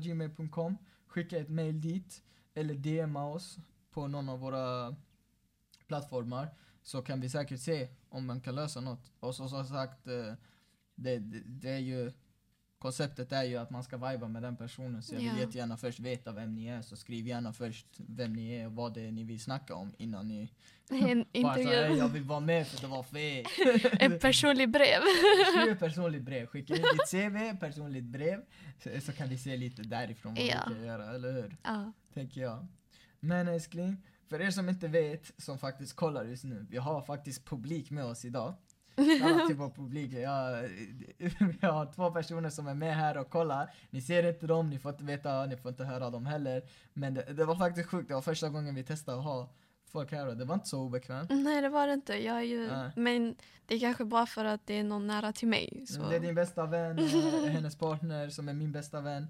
[0.00, 0.76] gmail.com
[1.06, 2.22] Skicka ett mail dit.
[2.54, 3.58] Eller DMa oss
[3.90, 4.96] på någon av våra
[5.86, 6.48] plattformar.
[6.82, 9.12] Så kan vi säkert se om man kan lösa något.
[9.20, 10.34] Och så som sagt, eh,
[10.94, 12.12] det, det, det är ju
[12.82, 15.38] Konceptet är ju att man ska viba med den personen så jag vill Ja.
[15.40, 18.94] jättegärna först veta vem ni är så skriv gärna först vem ni är och vad
[18.94, 20.50] det är ni vill snacka om innan ni
[20.90, 22.12] En bara så här, jag intervju.
[22.12, 23.44] vill vara med för det var fel.
[24.00, 25.00] En personlig brev.
[25.52, 28.40] Skriv ett personligt brev, skicka in ditt CV, personligt brev
[28.82, 30.64] så, så kan vi se lite därifrån vad Ja.
[30.68, 31.56] vi kan göra, eller hur?
[31.62, 31.92] Ja.
[32.14, 32.66] Tänker jag.
[33.20, 33.96] Men älskling,
[34.28, 38.04] för er som inte vet, som faktiskt kollar just nu, vi har faktiskt publik med
[38.04, 38.54] oss idag.
[38.96, 40.12] Alla typ av publik.
[40.12, 40.68] Jag,
[41.60, 43.70] vi har två personer som är med här och kollar.
[43.90, 46.62] Ni ser inte dem, ni får inte veta, ni får inte höra dem heller.
[46.92, 49.48] Men det, det var faktiskt sjukt, det var första gången vi testade att ha
[49.92, 51.30] folk här och det var inte så obekvämt.
[51.30, 52.24] Nej det var det inte.
[52.24, 52.90] Jag är ju, Nej.
[52.96, 53.34] Men
[53.66, 55.84] det är kanske bara för att det är någon nära till mig.
[55.88, 56.08] Så.
[56.08, 57.04] Det är din bästa vän, eh,
[57.50, 59.26] hennes partner som är min bästa vän.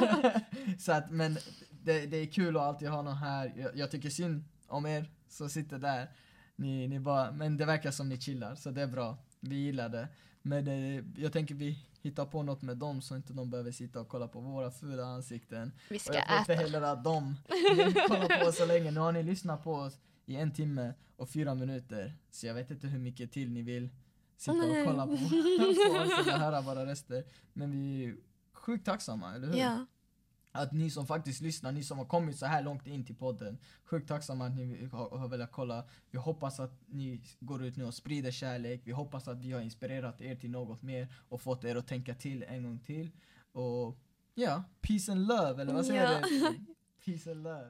[0.78, 1.38] så att, men
[1.70, 3.52] det, det är kul att alltid ha någon här.
[3.56, 6.08] Jag, jag tycker synd om er som sitter där.
[6.56, 9.18] Ni, ni bara, men det verkar som ni chillar, så det är bra.
[9.40, 10.08] Vi gillar det.
[10.42, 14.00] Men eh, jag tänker vi hittar på något med dem så inte de behöver sitta
[14.00, 15.72] och kolla på våra fula ansikten.
[15.90, 17.36] Vi Och ska jag tror inte heller att de
[17.76, 18.90] vill kolla på oss så länge.
[18.90, 22.14] Nu har ni lyssnat på oss i en timme och fyra minuter.
[22.30, 23.88] Så jag vet inte hur mycket till ni vill
[24.36, 24.86] sitta och Nej.
[24.86, 27.24] kolla på, på oss eller höra våra röster.
[27.52, 28.16] Men vi är
[28.52, 29.56] sjukt tacksamma, eller hur?
[29.56, 29.86] Ja.
[30.52, 33.58] Att ni som faktiskt lyssnar, ni som har kommit så här långt in till podden.
[33.84, 35.84] Sjukt tacksamma att ni har, har velat kolla.
[36.10, 38.80] Vi hoppas att ni går ut nu och sprider kärlek.
[38.84, 42.14] Vi hoppas att vi har inspirerat er till något mer och fått er att tänka
[42.14, 43.10] till en gång till.
[43.52, 43.98] Och
[44.34, 46.20] ja, peace and love, eller vad säger Ja.
[46.28, 46.64] du?
[47.04, 47.68] Peace and love.